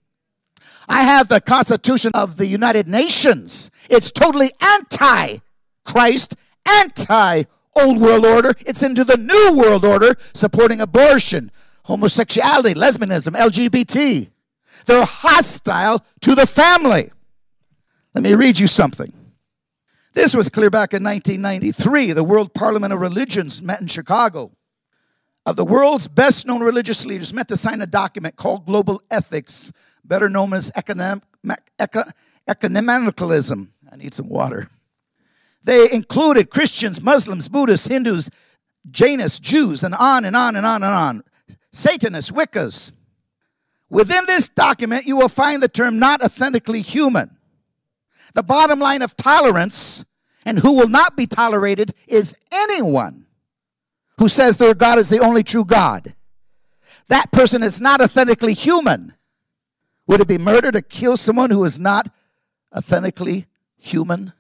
I 0.89 1.03
have 1.03 1.29
the 1.29 1.41
Constitution 1.41 2.13
of 2.15 2.37
the 2.37 2.47
United 2.47 2.87
Nations. 2.89 3.71
It's 3.91 4.11
totally 4.11 4.53
anti 4.61 5.39
Christ, 5.85 6.37
anti 6.65 7.45
old 7.75 8.01
world 8.01 8.25
order. 8.25 8.55
It's 8.61 8.83
into 8.83 9.05
the 9.05 9.17
new 9.17 9.53
world 9.59 9.85
order, 9.85 10.17
supporting 10.35 10.81
abortion, 10.81 11.51
homosexuality, 11.85 12.75
lesbianism, 12.75 13.37
LGBT. 13.37 14.31
They're 14.87 15.05
hostile 15.05 16.05
to 16.21 16.35
the 16.35 16.47
family. 16.47 17.11
Let 18.15 18.23
me 18.23 18.35
read 18.35 18.59
you 18.59 18.67
something. 18.67 19.13
This 20.15 20.35
was 20.35 20.49
clear 20.49 20.71
back 20.71 20.95
in 20.95 21.05
1993. 21.05 22.13
The 22.13 22.25
World 22.25 22.55
Parliament 22.55 22.93
of 22.93 23.01
Religions 23.01 23.63
met 23.63 23.81
in 23.81 23.87
Chicago. 23.87 24.53
Of 25.45 25.57
the 25.57 25.65
world's 25.65 26.09
best 26.09 26.47
known 26.47 26.63
religious 26.63 27.05
leaders 27.05 27.33
met 27.33 27.49
to 27.49 27.57
sign 27.57 27.83
a 27.83 27.87
document 27.87 28.35
called 28.37 28.65
Global 28.65 29.03
Ethics, 29.11 29.73
better 30.07 30.29
known 30.29 30.53
as 30.53 30.71
economic, 30.77 31.23
economicalism. 32.49 33.69
I 33.91 33.97
need 33.97 34.15
some 34.15 34.29
water. 34.29 34.69
They 35.65 35.91
included 35.91 36.51
Christians, 36.51 37.03
Muslims, 37.03 37.49
Buddhists, 37.49 37.89
Hindus, 37.89 38.31
Jainists, 38.91 39.41
Jews, 39.41 39.83
and 39.83 39.95
on 39.95 40.25
and 40.25 40.37
on 40.37 40.55
and 40.57 40.65
on 40.65 40.83
and 40.83 40.93
on. 40.93 41.25
Satanists, 41.73 42.31
Wiccas. 42.31 42.93
Within 43.91 44.25
this 44.27 44.49
document, 44.49 45.07
you 45.07 45.17
will 45.17 45.29
find 45.29 45.63
the 45.63 45.69
term 45.69 45.99
not 45.99 46.23
authentically 46.23 46.83
human. 46.83 47.37
The 48.35 48.43
bottom 48.43 48.79
line 48.79 49.03
of 49.03 49.17
tolerance 49.17 50.05
and 50.45 50.59
who 50.59 50.73
will 50.73 50.89
not 50.89 51.17
be 51.17 51.27
tolerated 51.27 51.93
is 52.07 52.37
anyone 52.53 53.27
who 54.19 54.29
says 54.29 54.57
their 54.57 54.75
God 54.75 54.99
is 54.99 55.09
the 55.09 55.19
only 55.19 55.43
true 55.43 55.65
God. 55.65 56.15
That 57.09 57.33
person 57.33 57.63
is 57.63 57.81
not 57.81 58.01
authentically 58.01 58.55
human. 58.55 59.15
Would 60.07 60.21
it 60.21 60.29
be 60.29 60.39
murder 60.39 60.71
to 60.71 60.83
kill 60.83 61.17
someone 61.17 61.51
who 61.51 61.65
is 61.65 61.79
not 61.79 62.09
authentically 62.75 63.47
human? 63.79 64.33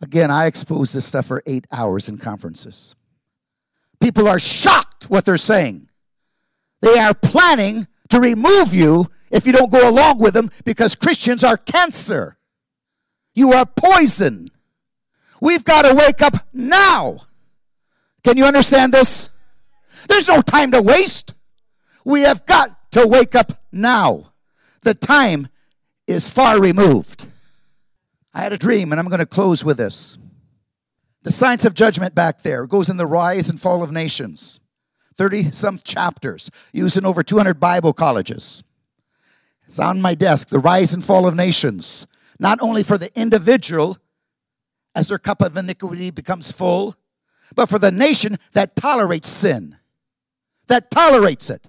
Again, 0.00 0.30
I 0.30 0.46
expose 0.46 0.92
this 0.92 1.04
stuff 1.04 1.26
for 1.26 1.42
eight 1.46 1.66
hours 1.70 2.08
in 2.08 2.16
conferences. 2.16 2.94
People 4.00 4.26
are 4.26 4.38
shocked 4.38 5.10
what 5.10 5.26
they're 5.26 5.36
saying. 5.36 5.88
They 6.80 6.98
are 6.98 7.12
planning 7.12 7.86
to 8.08 8.20
remove 8.20 8.72
you 8.72 9.10
if 9.30 9.46
you 9.46 9.52
don't 9.52 9.70
go 9.70 9.88
along 9.88 10.18
with 10.18 10.32
them 10.32 10.50
because 10.64 10.94
Christians 10.94 11.44
are 11.44 11.58
cancer. 11.58 12.38
You 13.34 13.52
are 13.52 13.66
poison. 13.66 14.48
We've 15.40 15.64
got 15.64 15.82
to 15.82 15.94
wake 15.94 16.22
up 16.22 16.46
now. 16.52 17.26
Can 18.24 18.36
you 18.36 18.44
understand 18.44 18.92
this? 18.92 19.28
There's 20.08 20.28
no 20.28 20.40
time 20.40 20.72
to 20.72 20.82
waste. 20.82 21.34
We 22.04 22.22
have 22.22 22.46
got 22.46 22.92
to 22.92 23.06
wake 23.06 23.34
up 23.34 23.52
now. 23.70 24.29
The 24.82 24.94
time 24.94 25.48
is 26.06 26.30
far 26.30 26.60
removed. 26.60 27.26
I 28.32 28.42
had 28.42 28.52
a 28.52 28.58
dream, 28.58 28.92
and 28.92 29.00
I'm 29.00 29.08
going 29.08 29.18
to 29.18 29.26
close 29.26 29.64
with 29.64 29.76
this. 29.76 30.18
The 31.22 31.30
science 31.30 31.64
of 31.64 31.74
judgment 31.74 32.14
back 32.14 32.42
there 32.42 32.66
goes 32.66 32.88
in 32.88 32.96
the 32.96 33.06
rise 33.06 33.50
and 33.50 33.60
fall 33.60 33.82
of 33.82 33.92
nations. 33.92 34.60
30 35.16 35.52
some 35.52 35.78
chapters, 35.78 36.50
used 36.72 36.96
in 36.96 37.04
over 37.04 37.22
200 37.22 37.60
Bible 37.60 37.92
colleges. 37.92 38.62
It's 39.66 39.78
on 39.78 40.00
my 40.00 40.14
desk, 40.14 40.48
The 40.48 40.58
Rise 40.58 40.94
and 40.94 41.04
Fall 41.04 41.26
of 41.26 41.34
Nations 41.34 42.06
not 42.40 42.60
only 42.62 42.82
for 42.82 42.98
the 42.98 43.16
individual 43.16 43.98
as 44.94 45.08
their 45.08 45.18
cup 45.18 45.42
of 45.42 45.56
iniquity 45.56 46.10
becomes 46.10 46.50
full, 46.50 46.96
but 47.54 47.68
for 47.68 47.78
the 47.78 47.92
nation 47.92 48.38
that 48.52 48.74
tolerates 48.74 49.28
sin, 49.28 49.76
that 50.66 50.90
tolerates 50.90 51.50
it. 51.50 51.66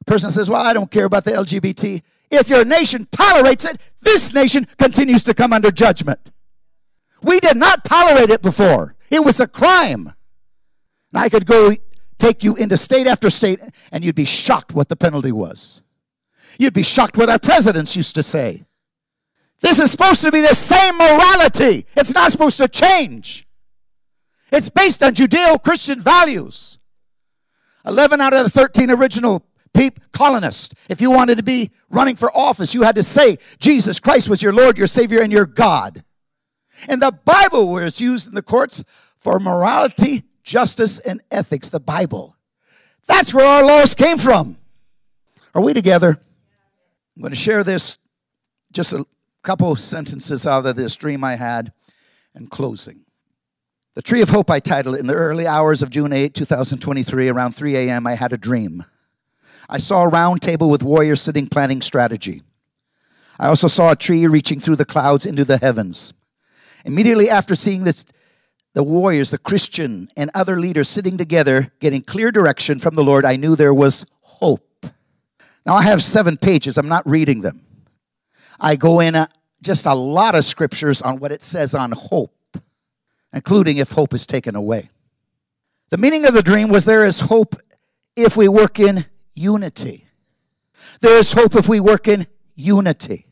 A 0.00 0.04
person 0.04 0.30
says, 0.30 0.48
Well, 0.48 0.62
I 0.62 0.72
don't 0.72 0.90
care 0.90 1.04
about 1.04 1.24
the 1.24 1.32
LGBT. 1.32 2.02
If 2.32 2.48
your 2.48 2.64
nation 2.64 3.06
tolerates 3.12 3.66
it, 3.66 3.78
this 4.00 4.32
nation 4.32 4.66
continues 4.78 5.22
to 5.24 5.34
come 5.34 5.52
under 5.52 5.70
judgment. 5.70 6.32
We 7.22 7.38
did 7.38 7.58
not 7.58 7.84
tolerate 7.84 8.30
it 8.30 8.42
before, 8.42 8.96
it 9.10 9.22
was 9.22 9.38
a 9.38 9.46
crime. 9.46 10.14
And 11.12 11.22
I 11.22 11.28
could 11.28 11.44
go 11.44 11.72
take 12.18 12.42
you 12.42 12.56
into 12.56 12.78
state 12.78 13.06
after 13.06 13.28
state, 13.28 13.60
and 13.92 14.02
you'd 14.02 14.14
be 14.14 14.24
shocked 14.24 14.72
what 14.72 14.88
the 14.88 14.96
penalty 14.96 15.30
was. 15.30 15.82
You'd 16.58 16.72
be 16.72 16.82
shocked 16.82 17.18
what 17.18 17.28
our 17.28 17.38
presidents 17.38 17.94
used 17.96 18.14
to 18.14 18.22
say. 18.22 18.64
This 19.60 19.78
is 19.78 19.90
supposed 19.90 20.22
to 20.22 20.32
be 20.32 20.40
the 20.40 20.54
same 20.54 20.96
morality. 20.96 21.86
It's 21.96 22.14
not 22.14 22.32
supposed 22.32 22.56
to 22.58 22.68
change. 22.68 23.46
It's 24.50 24.70
based 24.70 25.02
on 25.02 25.14
Judeo 25.14 25.62
Christian 25.62 26.00
values. 26.00 26.78
11 27.84 28.20
out 28.20 28.32
of 28.32 28.44
the 28.44 28.50
13 28.50 28.90
original 28.90 29.44
peep 29.74 30.00
colonist. 30.12 30.74
if 30.88 31.00
you 31.00 31.10
wanted 31.10 31.36
to 31.36 31.42
be 31.42 31.70
running 31.90 32.16
for 32.16 32.36
office, 32.36 32.74
you 32.74 32.82
had 32.82 32.94
to 32.94 33.02
say 33.02 33.38
Jesus 33.58 33.98
Christ 34.00 34.28
was 34.28 34.42
your 34.42 34.52
Lord, 34.52 34.78
your 34.78 34.86
Savior, 34.86 35.20
and 35.20 35.32
your 35.32 35.46
God. 35.46 36.04
And 36.88 37.00
the 37.00 37.12
Bible 37.12 37.68
was 37.68 38.00
used 38.00 38.28
in 38.28 38.34
the 38.34 38.42
courts 38.42 38.84
for 39.16 39.38
morality, 39.38 40.24
justice, 40.42 40.98
and 41.00 41.20
ethics. 41.30 41.68
The 41.68 41.80
Bible. 41.80 42.36
That's 43.06 43.34
where 43.34 43.46
our 43.46 43.64
laws 43.64 43.94
came 43.94 44.18
from. 44.18 44.58
Are 45.54 45.62
we 45.62 45.74
together? 45.74 46.18
I'm 47.16 47.22
going 47.22 47.30
to 47.30 47.36
share 47.36 47.62
this 47.62 47.98
just 48.72 48.92
a 48.92 49.04
couple 49.42 49.74
sentences 49.76 50.46
out 50.46 50.66
of 50.66 50.76
this 50.76 50.96
dream 50.96 51.22
I 51.24 51.36
had 51.36 51.72
in 52.34 52.46
closing. 52.46 53.04
The 53.94 54.02
Tree 54.02 54.22
of 54.22 54.30
Hope, 54.30 54.50
I 54.50 54.60
titled 54.60 54.94
it. 54.94 55.00
In 55.00 55.06
the 55.06 55.14
early 55.14 55.46
hours 55.46 55.82
of 55.82 55.90
June 55.90 56.12
8, 56.12 56.32
2023, 56.32 57.28
around 57.28 57.52
3 57.52 57.76
a.m., 57.76 58.06
I 58.06 58.14
had 58.14 58.32
a 58.32 58.38
dream. 58.38 58.86
I 59.68 59.78
saw 59.78 60.02
a 60.02 60.08
round 60.08 60.42
table 60.42 60.70
with 60.70 60.82
warriors 60.82 61.20
sitting 61.20 61.46
planning 61.46 61.80
strategy. 61.80 62.42
I 63.38 63.48
also 63.48 63.68
saw 63.68 63.90
a 63.90 63.96
tree 63.96 64.26
reaching 64.26 64.60
through 64.60 64.76
the 64.76 64.84
clouds 64.84 65.26
into 65.26 65.44
the 65.44 65.58
heavens. 65.58 66.12
Immediately 66.84 67.30
after 67.30 67.54
seeing 67.54 67.84
this, 67.84 68.04
the 68.74 68.82
warriors, 68.82 69.30
the 69.30 69.38
Christian, 69.38 70.08
and 70.16 70.30
other 70.34 70.58
leaders 70.58 70.88
sitting 70.88 71.16
together, 71.16 71.72
getting 71.80 72.02
clear 72.02 72.30
direction 72.30 72.78
from 72.78 72.94
the 72.94 73.04
Lord, 73.04 73.24
I 73.24 73.36
knew 73.36 73.56
there 73.56 73.74
was 73.74 74.06
hope. 74.20 74.86
Now, 75.64 75.74
I 75.74 75.82
have 75.82 76.02
seven 76.02 76.36
pages. 76.36 76.78
I'm 76.78 76.88
not 76.88 77.08
reading 77.08 77.42
them. 77.42 77.64
I 78.58 78.76
go 78.76 79.00
in 79.00 79.14
a, 79.14 79.28
just 79.62 79.86
a 79.86 79.94
lot 79.94 80.34
of 80.34 80.44
scriptures 80.44 81.02
on 81.02 81.18
what 81.18 81.32
it 81.32 81.42
says 81.42 81.74
on 81.74 81.92
hope, 81.92 82.34
including 83.32 83.76
if 83.76 83.92
hope 83.92 84.14
is 84.14 84.26
taken 84.26 84.56
away. 84.56 84.88
The 85.90 85.98
meaning 85.98 86.26
of 86.26 86.34
the 86.34 86.42
dream 86.42 86.68
was 86.68 86.84
there 86.84 87.04
is 87.04 87.20
hope 87.20 87.56
if 88.16 88.36
we 88.36 88.48
work 88.48 88.80
in 88.80 89.04
unity. 89.34 90.06
There 91.00 91.18
is 91.18 91.32
hope 91.32 91.54
if 91.54 91.68
we 91.68 91.80
work 91.80 92.08
in 92.08 92.26
unity. 92.54 93.26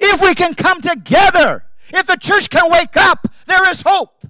If 0.00 0.20
we 0.22 0.34
can 0.34 0.54
come 0.54 0.80
together, 0.80 1.64
if 1.92 2.06
the 2.06 2.16
church 2.16 2.50
can 2.50 2.70
wake 2.70 2.96
up, 2.96 3.26
there 3.46 3.68
is 3.70 3.82
hope. 3.82 4.24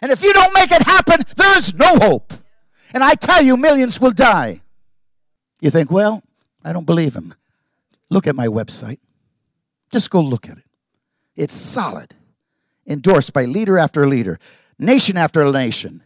And 0.00 0.12
if 0.12 0.22
you 0.22 0.32
don't 0.32 0.54
make 0.54 0.70
it 0.70 0.82
happen, 0.82 1.22
there 1.36 1.56
is 1.56 1.74
no 1.74 1.96
hope. 1.96 2.32
And 2.92 3.02
I 3.02 3.14
tell 3.14 3.42
you, 3.42 3.56
millions 3.56 4.00
will 4.00 4.12
die. 4.12 4.62
You 5.60 5.70
think, 5.70 5.90
well, 5.90 6.22
I 6.64 6.72
don't 6.72 6.86
believe 6.86 7.14
him. 7.14 7.34
Look 8.10 8.26
at 8.26 8.36
my 8.36 8.46
website. 8.46 8.98
Just 9.90 10.10
go 10.10 10.20
look 10.20 10.48
at 10.48 10.58
it. 10.58 10.64
It's 11.34 11.54
solid, 11.54 12.14
endorsed 12.86 13.32
by 13.32 13.44
leader 13.44 13.78
after 13.78 14.06
leader, 14.06 14.38
nation 14.78 15.16
after 15.16 15.50
nation. 15.50 16.02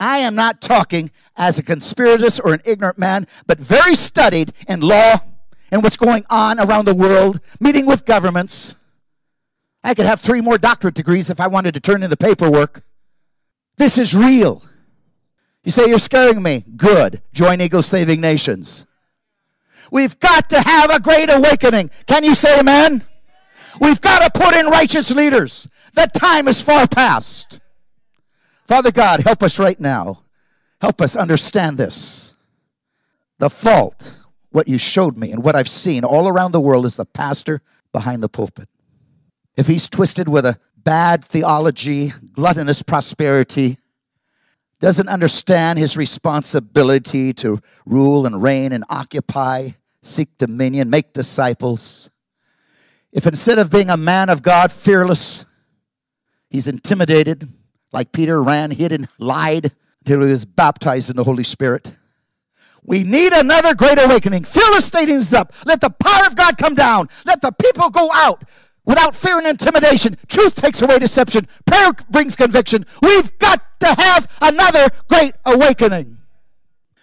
I 0.00 0.18
am 0.18 0.34
not 0.34 0.62
talking 0.62 1.10
as 1.36 1.58
a 1.58 1.62
conspiratist 1.62 2.40
or 2.42 2.54
an 2.54 2.62
ignorant 2.64 2.98
man, 2.98 3.26
but 3.46 3.58
very 3.58 3.94
studied 3.94 4.54
in 4.66 4.80
law 4.80 5.20
and 5.70 5.82
what's 5.82 5.98
going 5.98 6.24
on 6.30 6.58
around 6.58 6.86
the 6.86 6.94
world, 6.94 7.38
meeting 7.60 7.86
with 7.86 8.06
governments. 8.06 8.74
I 9.84 9.94
could 9.94 10.06
have 10.06 10.20
three 10.20 10.40
more 10.40 10.58
doctorate 10.58 10.94
degrees 10.94 11.30
if 11.30 11.40
I 11.40 11.46
wanted 11.46 11.74
to 11.74 11.80
turn 11.80 12.02
in 12.02 12.10
the 12.10 12.16
paperwork. 12.16 12.82
This 13.76 13.98
is 13.98 14.14
real. 14.14 14.64
You 15.64 15.70
say, 15.70 15.86
You're 15.86 15.98
scaring 15.98 16.42
me. 16.42 16.64
Good. 16.76 17.22
Join 17.32 17.60
Eagle 17.60 17.82
Saving 17.82 18.20
Nations. 18.20 18.86
We've 19.90 20.18
got 20.18 20.50
to 20.50 20.60
have 20.60 20.90
a 20.90 21.00
great 21.00 21.30
awakening. 21.30 21.90
Can 22.06 22.24
you 22.24 22.34
say 22.34 22.58
amen? 22.58 23.04
We've 23.80 24.00
got 24.00 24.20
to 24.22 24.40
put 24.40 24.54
in 24.54 24.66
righteous 24.66 25.14
leaders. 25.14 25.68
The 25.94 26.06
time 26.06 26.48
is 26.48 26.62
far 26.62 26.86
past. 26.86 27.59
Father 28.70 28.92
God, 28.92 29.22
help 29.22 29.42
us 29.42 29.58
right 29.58 29.80
now. 29.80 30.22
Help 30.80 31.00
us 31.00 31.16
understand 31.16 31.76
this. 31.76 32.36
The 33.38 33.50
fault, 33.50 34.14
what 34.50 34.68
you 34.68 34.78
showed 34.78 35.16
me 35.16 35.32
and 35.32 35.42
what 35.42 35.56
I've 35.56 35.68
seen 35.68 36.04
all 36.04 36.28
around 36.28 36.52
the 36.52 36.60
world, 36.60 36.86
is 36.86 36.94
the 36.94 37.04
pastor 37.04 37.62
behind 37.92 38.22
the 38.22 38.28
pulpit. 38.28 38.68
If 39.56 39.66
he's 39.66 39.88
twisted 39.88 40.28
with 40.28 40.46
a 40.46 40.56
bad 40.76 41.24
theology, 41.24 42.12
gluttonous 42.32 42.80
prosperity, 42.82 43.78
doesn't 44.78 45.08
understand 45.08 45.80
his 45.80 45.96
responsibility 45.96 47.32
to 47.32 47.60
rule 47.84 48.24
and 48.24 48.40
reign 48.40 48.70
and 48.70 48.84
occupy, 48.88 49.70
seek 50.00 50.38
dominion, 50.38 50.90
make 50.90 51.12
disciples. 51.12 52.08
If 53.10 53.26
instead 53.26 53.58
of 53.58 53.68
being 53.68 53.90
a 53.90 53.96
man 53.96 54.28
of 54.28 54.42
God, 54.42 54.70
fearless, 54.70 55.44
he's 56.50 56.68
intimidated, 56.68 57.48
like 57.92 58.12
Peter 58.12 58.42
ran, 58.42 58.70
hid, 58.70 58.92
and 58.92 59.08
lied 59.18 59.72
until 60.00 60.22
he 60.22 60.28
was 60.28 60.44
baptized 60.44 61.10
in 61.10 61.16
the 61.16 61.24
Holy 61.24 61.44
Spirit. 61.44 61.92
We 62.82 63.04
need 63.04 63.32
another 63.32 63.74
great 63.74 63.98
awakening. 63.98 64.44
Fill 64.44 64.74
the 64.74 64.80
stadiums 64.80 65.34
up. 65.34 65.52
Let 65.66 65.80
the 65.80 65.90
power 65.90 66.26
of 66.26 66.34
God 66.34 66.56
come 66.56 66.74
down. 66.74 67.08
Let 67.26 67.42
the 67.42 67.52
people 67.52 67.90
go 67.90 68.10
out 68.12 68.44
without 68.84 69.14
fear 69.14 69.38
and 69.38 69.46
intimidation. 69.46 70.16
Truth 70.28 70.56
takes 70.56 70.80
away 70.80 70.98
deception. 70.98 71.46
Prayer 71.66 71.92
brings 72.08 72.36
conviction. 72.36 72.86
We've 73.02 73.38
got 73.38 73.80
to 73.80 73.86
have 73.86 74.26
another 74.40 74.88
great 75.08 75.34
awakening. 75.44 76.18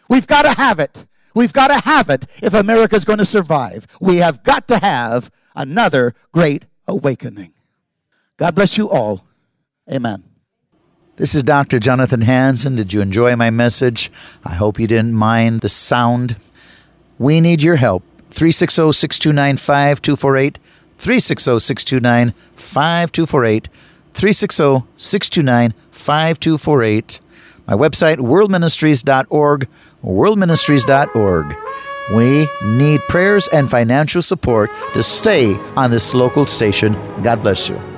We've 0.10 0.28
got 0.28 0.44
to 0.44 0.54
have 0.54 0.80
it. 0.80 1.06
We've 1.36 1.54
got 1.54 1.68
to 1.68 1.80
have 1.80 2.10
it 2.10 2.26
if 2.42 2.54
America's 2.54 3.06
going 3.06 3.20
to 3.20 3.26
survive. 3.26 3.86
We 4.02 4.18
have 4.18 4.44
got 4.44 4.68
to 4.70 4.80
have 4.80 5.30
another 5.56 6.16
great 6.32 6.66
awakening. 6.88 7.54
God 8.38 8.56
bless 8.56 8.78
you 8.78 8.90
all. 8.90 9.26
Amen. 9.92 10.27
This 11.18 11.34
is 11.34 11.42
Dr. 11.42 11.80
Jonathan 11.80 12.22
Hansen. 12.22 12.76
Did 12.76 12.94
you 12.94 13.02
enjoy 13.02 13.36
my 13.36 13.50
message? 13.50 14.12
I 14.46 14.54
hope 14.54 14.80
you 14.80 14.86
didn't 14.86 15.16
mind 15.16 15.62
the 15.62 15.70
sound. 15.70 16.36
We 17.18 17.42
need 17.42 17.64
your 17.64 17.78
help. 17.78 18.04
360 18.30 18.94
629 18.94 19.58
5248. 19.58 20.60
360 21.00 21.60
629 21.60 22.34
5248. 22.56 23.68
360 24.14 24.88
629 24.96 25.72
5248. 25.90 27.22
My 27.66 27.74
website, 27.74 28.18
worldministries.org. 28.18 29.68
Worldministries.org. 30.04 31.58
We 32.14 32.48
need 32.64 33.02
prayers 33.10 33.48
and 33.48 33.68
financial 33.68 34.22
support 34.22 34.70
to 34.94 35.02
stay 35.02 35.56
on 35.76 35.90
this 35.90 36.14
local 36.14 36.46
station. 36.46 36.94
God 37.24 37.42
bless 37.42 37.68
you. 37.68 37.97